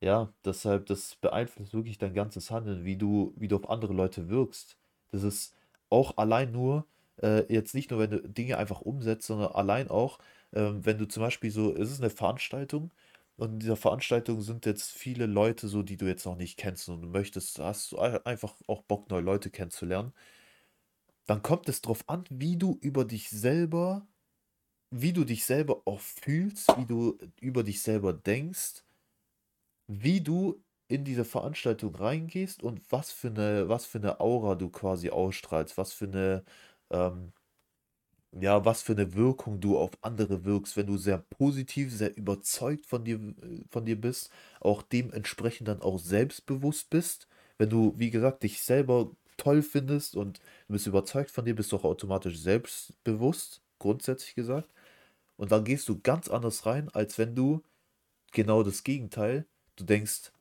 ja, 0.00 0.32
deshalb, 0.44 0.86
das 0.86 1.16
beeinflusst 1.16 1.74
wirklich 1.74 1.98
dein 1.98 2.14
ganzes 2.14 2.50
Handeln, 2.50 2.84
wie 2.84 2.96
du, 2.96 3.32
wie 3.36 3.48
du 3.48 3.56
auf 3.56 3.70
andere 3.70 3.92
Leute 3.94 4.28
wirkst. 4.28 4.76
Das 5.12 5.22
ist 5.22 5.54
auch 5.90 6.16
allein 6.18 6.52
nur, 6.52 6.86
äh, 7.22 7.44
jetzt 7.52 7.74
nicht 7.74 7.90
nur, 7.90 8.00
wenn 8.00 8.10
du 8.10 8.20
Dinge 8.28 8.58
einfach 8.58 8.80
umsetzt, 8.82 9.26
sondern 9.26 9.52
allein 9.52 9.88
auch, 9.90 10.18
ähm, 10.52 10.84
wenn 10.84 10.98
du 10.98 11.06
zum 11.08 11.22
Beispiel 11.22 11.50
so, 11.50 11.74
es 11.74 11.90
ist 11.90 12.00
eine 12.00 12.10
Veranstaltung 12.10 12.92
und 13.36 13.52
in 13.54 13.58
dieser 13.60 13.76
Veranstaltung 13.76 14.40
sind 14.42 14.66
jetzt 14.66 14.92
viele 14.92 15.26
Leute 15.26 15.68
so, 15.68 15.82
die 15.82 15.96
du 15.96 16.06
jetzt 16.06 16.26
noch 16.26 16.36
nicht 16.36 16.58
kennst 16.58 16.88
und 16.88 17.02
du 17.02 17.08
möchtest, 17.08 17.58
hast 17.58 17.92
du 17.92 17.98
ein- 17.98 18.24
einfach 18.26 18.54
auch 18.66 18.82
Bock, 18.82 19.10
neue 19.10 19.22
Leute 19.22 19.50
kennenzulernen, 19.50 20.12
dann 21.26 21.42
kommt 21.42 21.68
es 21.68 21.80
darauf 21.82 22.08
an, 22.08 22.24
wie 22.30 22.56
du 22.56 22.78
über 22.80 23.04
dich 23.04 23.28
selber, 23.30 24.06
wie 24.94 25.12
du 25.12 25.24
dich 25.24 25.44
selber 25.44 25.82
auch 25.86 26.00
fühlst, 26.00 26.68
wie 26.78 26.86
du 26.86 27.18
über 27.40 27.62
dich 27.64 27.82
selber 27.82 28.12
denkst 28.12 28.82
wie 29.86 30.20
du 30.20 30.62
in 30.88 31.04
diese 31.04 31.24
Veranstaltung 31.24 31.94
reingehst 31.94 32.62
und 32.62 32.80
was 32.92 33.10
für 33.12 33.28
eine, 33.28 33.68
was 33.68 33.86
für 33.86 33.98
eine 33.98 34.20
Aura 34.20 34.54
du 34.54 34.68
quasi 34.70 35.10
ausstrahlst, 35.10 35.78
was 35.78 35.92
für 35.92 36.06
eine, 36.06 36.44
ähm, 36.90 37.32
ja, 38.32 38.64
was 38.64 38.82
für 38.82 38.92
eine 38.92 39.14
Wirkung 39.14 39.60
du 39.60 39.78
auf 39.78 39.92
andere 40.02 40.44
wirkst, 40.44 40.76
wenn 40.76 40.86
du 40.86 40.96
sehr 40.96 41.18
positiv, 41.18 41.92
sehr 41.92 42.16
überzeugt 42.16 42.86
von 42.86 43.04
dir, 43.04 43.20
von 43.70 43.84
dir 43.86 44.00
bist, 44.00 44.30
auch 44.60 44.82
dementsprechend 44.82 45.68
dann 45.68 45.80
auch 45.82 45.98
selbstbewusst 45.98 46.90
bist. 46.90 47.28
Wenn 47.58 47.70
du, 47.70 47.94
wie 47.96 48.10
gesagt, 48.10 48.42
dich 48.42 48.62
selber 48.62 49.12
toll 49.36 49.62
findest 49.62 50.16
und 50.16 50.38
du 50.68 50.72
bist 50.74 50.86
überzeugt 50.88 51.30
von 51.30 51.44
dir, 51.44 51.54
bist 51.54 51.70
du 51.72 51.76
auch 51.76 51.84
automatisch 51.84 52.38
selbstbewusst, 52.38 53.62
grundsätzlich 53.78 54.34
gesagt. 54.34 54.68
Und 55.36 55.52
dann 55.52 55.64
gehst 55.64 55.88
du 55.88 56.00
ganz 56.00 56.28
anders 56.28 56.66
rein, 56.66 56.88
als 56.90 57.18
wenn 57.18 57.34
du 57.34 57.62
genau 58.32 58.62
das 58.62 58.84
Gegenteil. 58.84 59.46
Du 59.76 59.84
denkst, 59.84 60.32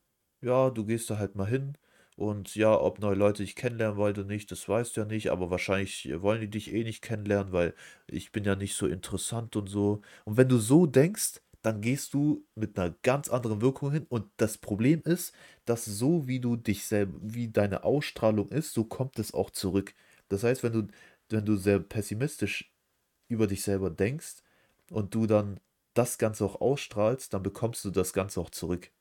ja, 0.41 0.69
du 0.69 0.85
gehst 0.85 1.09
da 1.09 1.17
halt 1.17 1.35
mal 1.35 1.47
hin 1.47 1.77
und 2.15 2.55
ja, 2.55 2.79
ob 2.79 2.99
neue 2.99 3.15
Leute 3.15 3.43
dich 3.43 3.55
kennenlernen 3.55 3.97
wollen 3.97 4.15
oder 4.15 4.25
nicht, 4.25 4.51
das 4.51 4.67
weißt 4.69 4.95
du 4.95 5.01
ja 5.01 5.07
nicht, 5.07 5.31
aber 5.31 5.49
wahrscheinlich 5.49 6.09
wollen 6.21 6.41
die 6.41 6.49
dich 6.49 6.73
eh 6.73 6.83
nicht 6.83 7.01
kennenlernen, 7.01 7.53
weil 7.53 7.73
ich 8.07 8.31
bin 8.31 8.43
ja 8.43 8.55
nicht 8.55 8.75
so 8.75 8.87
interessant 8.87 9.55
und 9.55 9.67
so. 9.67 10.01
Und 10.25 10.37
wenn 10.37 10.49
du 10.49 10.57
so 10.57 10.85
denkst, 10.85 11.41
dann 11.63 11.81
gehst 11.81 12.13
du 12.13 12.45
mit 12.55 12.77
einer 12.77 12.93
ganz 13.03 13.29
anderen 13.29 13.61
Wirkung 13.61 13.91
hin 13.91 14.05
und 14.09 14.25
das 14.37 14.57
Problem 14.57 15.01
ist, 15.05 15.33
dass 15.65 15.85
so 15.85 16.27
wie 16.27 16.39
du 16.41 16.55
dich 16.57 16.85
selber, 16.85 17.17
wie 17.21 17.49
deine 17.49 17.83
Ausstrahlung 17.85 18.49
ist, 18.49 18.73
so 18.73 18.83
kommt 18.83 19.17
es 19.17 19.33
auch 19.33 19.49
zurück. 19.49 19.93
Das 20.29 20.43
heißt, 20.43 20.61
wenn 20.63 20.73
du, 20.73 20.87
wenn 21.29 21.45
du 21.45 21.55
sehr 21.55 21.79
pessimistisch 21.79 22.73
über 23.29 23.47
dich 23.47 23.63
selber 23.63 23.89
denkst 23.89 24.43
und 24.91 25.13
du 25.15 25.27
dann 25.27 25.59
das 25.93 26.17
Ganze 26.17 26.45
auch 26.45 26.61
ausstrahlst, 26.61 27.33
dann 27.33 27.43
bekommst 27.43 27.85
du 27.85 27.91
das 27.91 28.13
Ganze 28.13 28.41
auch 28.41 28.49
zurück. 28.49 28.91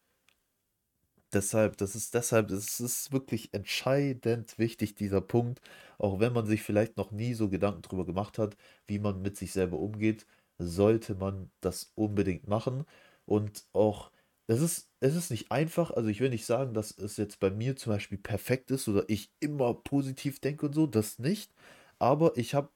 Deshalb, 1.32 1.78
das 1.78 1.94
ist 1.96 2.12
deshalb, 2.14 2.50
es 2.50 2.78
ist 2.78 3.10
wirklich 3.12 3.54
entscheidend 3.54 4.58
wichtig, 4.58 4.94
dieser 4.94 5.22
Punkt, 5.22 5.60
auch 5.98 6.20
wenn 6.20 6.34
man 6.34 6.44
sich 6.46 6.62
vielleicht 6.62 6.98
noch 6.98 7.10
nie 7.10 7.32
so 7.32 7.48
Gedanken 7.48 7.80
drüber 7.82 8.04
gemacht 8.04 8.36
hat, 8.38 8.56
wie 8.86 8.98
man 8.98 9.22
mit 9.22 9.36
sich 9.38 9.52
selber 9.52 9.78
umgeht, 9.78 10.26
sollte 10.58 11.14
man 11.14 11.50
das 11.62 11.92
unbedingt 11.94 12.48
machen. 12.48 12.84
Und 13.24 13.64
auch, 13.72 14.12
es 14.46 14.60
ist, 14.60 14.90
es 15.00 15.16
ist 15.16 15.30
nicht 15.30 15.50
einfach, 15.50 15.90
also 15.90 16.10
ich 16.10 16.20
will 16.20 16.28
nicht 16.28 16.44
sagen, 16.44 16.74
dass 16.74 16.90
es 16.98 17.16
jetzt 17.16 17.40
bei 17.40 17.50
mir 17.50 17.76
zum 17.76 17.92
Beispiel 17.94 18.18
perfekt 18.18 18.70
ist 18.70 18.86
oder 18.88 19.04
ich 19.08 19.32
immer 19.40 19.72
positiv 19.74 20.38
denke 20.38 20.66
und 20.66 20.74
so, 20.74 20.86
das 20.86 21.18
nicht. 21.18 21.54
Aber 21.98 22.36
ich 22.36 22.54
habe 22.54 22.68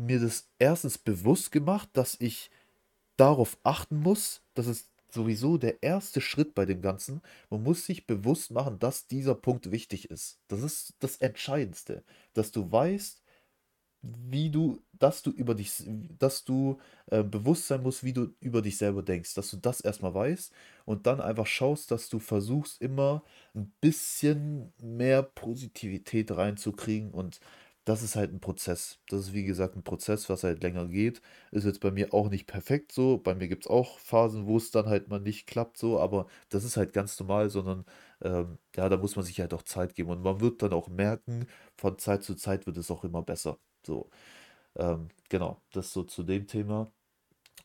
mir 0.00 0.20
das 0.20 0.48
erstens 0.58 0.98
bewusst 0.98 1.52
gemacht, 1.52 1.88
dass 1.92 2.16
ich 2.20 2.50
darauf 3.16 3.58
achten 3.62 4.00
muss, 4.00 4.42
das 4.54 4.66
ist 4.66 4.90
sowieso 5.10 5.58
der 5.58 5.82
erste 5.82 6.20
Schritt 6.20 6.54
bei 6.54 6.64
dem 6.64 6.82
Ganzen. 6.82 7.20
Man 7.50 7.62
muss 7.62 7.84
sich 7.84 8.06
bewusst 8.06 8.50
machen, 8.50 8.78
dass 8.78 9.06
dieser 9.06 9.34
Punkt 9.34 9.70
wichtig 9.70 10.10
ist. 10.10 10.38
Das 10.48 10.62
ist 10.62 10.94
das 11.00 11.16
Entscheidendste, 11.16 12.04
dass 12.32 12.52
du 12.52 12.70
weißt, 12.70 13.22
wie 14.02 14.50
du, 14.50 14.80
dass 14.92 15.22
du 15.22 15.30
über 15.30 15.54
dich, 15.54 15.82
dass 16.18 16.44
du 16.44 16.78
äh, 17.10 17.22
bewusst 17.22 17.66
sein 17.66 17.82
musst, 17.82 18.02
wie 18.02 18.14
du 18.14 18.32
über 18.40 18.62
dich 18.62 18.78
selber 18.78 19.02
denkst, 19.02 19.34
dass 19.34 19.50
du 19.50 19.58
das 19.58 19.80
erstmal 19.82 20.14
weißt 20.14 20.52
und 20.86 21.06
dann 21.06 21.20
einfach 21.20 21.46
schaust, 21.46 21.90
dass 21.90 22.08
du 22.08 22.18
versuchst, 22.18 22.80
immer 22.80 23.22
ein 23.54 23.72
bisschen 23.80 24.72
mehr 24.80 25.22
Positivität 25.22 26.30
reinzukriegen 26.34 27.10
und 27.10 27.40
das 27.84 28.02
ist 28.02 28.16
halt 28.16 28.32
ein 28.32 28.40
Prozess. 28.40 29.00
Das 29.08 29.20
ist 29.20 29.32
wie 29.34 29.44
gesagt 29.44 29.76
ein 29.76 29.82
Prozess, 29.84 30.28
was 30.28 30.44
halt 30.44 30.62
länger 30.62 30.86
geht. 30.86 31.22
Ist 31.50 31.64
jetzt 31.64 31.80
bei 31.80 31.90
mir 31.90 32.12
auch 32.14 32.28
nicht 32.30 32.46
perfekt 32.46 32.92
so. 32.92 33.18
Bei 33.18 33.34
mir 33.34 33.48
gibt 33.48 33.64
es 33.66 33.70
auch 33.70 33.98
Phasen, 33.98 34.46
wo 34.46 34.56
es 34.58 34.70
dann 34.70 34.86
halt 34.86 35.08
mal 35.08 35.20
nicht 35.20 35.46
klappt 35.46 35.78
so, 35.78 35.98
aber 36.00 36.26
das 36.50 36.64
ist 36.64 36.76
halt 36.76 36.92
ganz 36.92 37.18
normal, 37.18 37.50
sondern 37.50 37.84
ähm, 38.22 38.58
ja, 38.76 38.88
da 38.88 38.96
muss 38.96 39.16
man 39.16 39.24
sich 39.24 39.40
halt 39.40 39.54
auch 39.54 39.62
Zeit 39.62 39.94
geben 39.94 40.10
und 40.10 40.22
man 40.22 40.40
wird 40.40 40.62
dann 40.62 40.72
auch 40.72 40.88
merken, 40.88 41.46
von 41.76 41.98
Zeit 41.98 42.22
zu 42.22 42.34
Zeit 42.36 42.66
wird 42.66 42.76
es 42.76 42.90
auch 42.90 43.04
immer 43.04 43.22
besser. 43.22 43.58
So, 43.86 44.10
ähm, 44.76 45.08
genau, 45.30 45.62
das 45.72 45.92
so 45.92 46.04
zu 46.04 46.22
dem 46.24 46.46
Thema. 46.46 46.92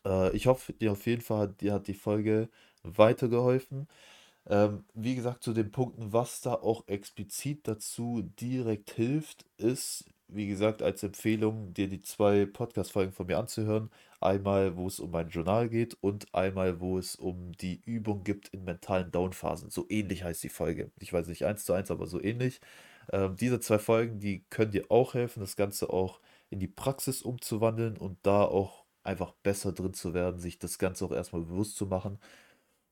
Äh, 0.06 0.36
ich 0.36 0.47
hoffe, 0.47 0.73
dir 0.73 0.91
auf 0.93 1.06
jeden 1.06 1.21
Fall 1.21 1.39
hat, 1.49 1.62
dir 1.62 1.73
hat 1.73 1.88
die 1.88 1.93
Folge 1.93 2.49
weitergeholfen. 2.84 3.88
Ähm, 4.47 4.86
wie 4.93 5.15
gesagt, 5.15 5.43
zu 5.43 5.53
den 5.53 5.71
Punkten, 5.71 6.13
was 6.13 6.41
da 6.41 6.53
auch 6.53 6.88
explizit 6.88 7.67
dazu 7.67 8.21
direkt 8.39 8.91
hilft, 8.91 9.45
ist, 9.58 10.05
wie 10.27 10.47
gesagt, 10.47 10.81
als 10.81 11.03
Empfehlung, 11.03 11.73
dir 11.73 11.88
die 11.88 12.01
zwei 12.01 12.45
Podcast-Folgen 12.45 13.12
von 13.13 13.27
mir 13.27 13.38
anzuhören. 13.38 13.89
Einmal, 14.21 14.75
wo 14.77 14.88
es 14.88 14.99
um 14.99 15.12
mein 15.12 15.29
Journal 15.29 15.69
geht 15.69 15.97
und 16.01 16.34
einmal, 16.34 16.79
wo 16.79 16.97
es 16.97 17.15
um 17.15 17.53
die 17.53 17.81
Übung 17.86 18.23
gibt 18.23 18.47
in 18.49 18.63
mentalen 18.63 19.12
Downphasen. 19.12 19.69
So 19.69 19.86
ähnlich 19.89 20.23
heißt 20.23 20.43
die 20.43 20.49
Folge. 20.49 20.91
Ich 20.99 21.13
weiß 21.13 21.27
nicht 21.27 21.45
eins 21.45 21.65
zu 21.65 21.73
eins, 21.73 21.91
aber 21.91 22.08
so 22.08 22.21
ähnlich. 22.21 22.60
Ähm, 23.12 23.36
diese 23.36 23.60
zwei 23.60 23.79
Folgen, 23.79 24.19
die 24.19 24.45
können 24.49 24.71
dir 24.71 24.86
auch 24.89 25.13
helfen, 25.13 25.41
das 25.41 25.55
Ganze 25.55 25.89
auch 25.91 26.19
in 26.49 26.60
die 26.60 26.67
Praxis 26.67 27.21
umzuwandeln 27.21 27.97
und 27.97 28.17
da 28.23 28.43
auch 28.43 28.86
einfach 29.03 29.34
besser 29.43 29.71
drin 29.73 29.93
zu 29.93 30.13
werden, 30.13 30.39
sich 30.39 30.58
das 30.60 30.79
Ganze 30.79 31.05
auch 31.05 31.12
erstmal 31.12 31.43
bewusst 31.43 31.75
zu 31.77 31.86
machen. 31.86 32.19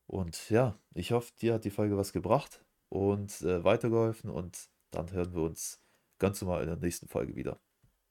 Und 0.06 0.50
ja, 0.50 0.78
ich 0.94 1.12
hoffe, 1.12 1.32
dir 1.40 1.54
hat 1.54 1.64
die 1.64 1.70
Folge 1.70 1.96
was 1.96 2.12
gebracht 2.12 2.64
und 2.88 3.40
äh, 3.42 3.64
weitergeholfen 3.64 4.30
und 4.30 4.68
dann 4.90 5.10
hören 5.12 5.34
wir 5.34 5.42
uns 5.42 5.80
ganz 6.18 6.40
normal 6.40 6.62
in 6.62 6.68
der 6.68 6.76
nächsten 6.76 7.08
Folge 7.08 7.34
wieder. 7.36 7.60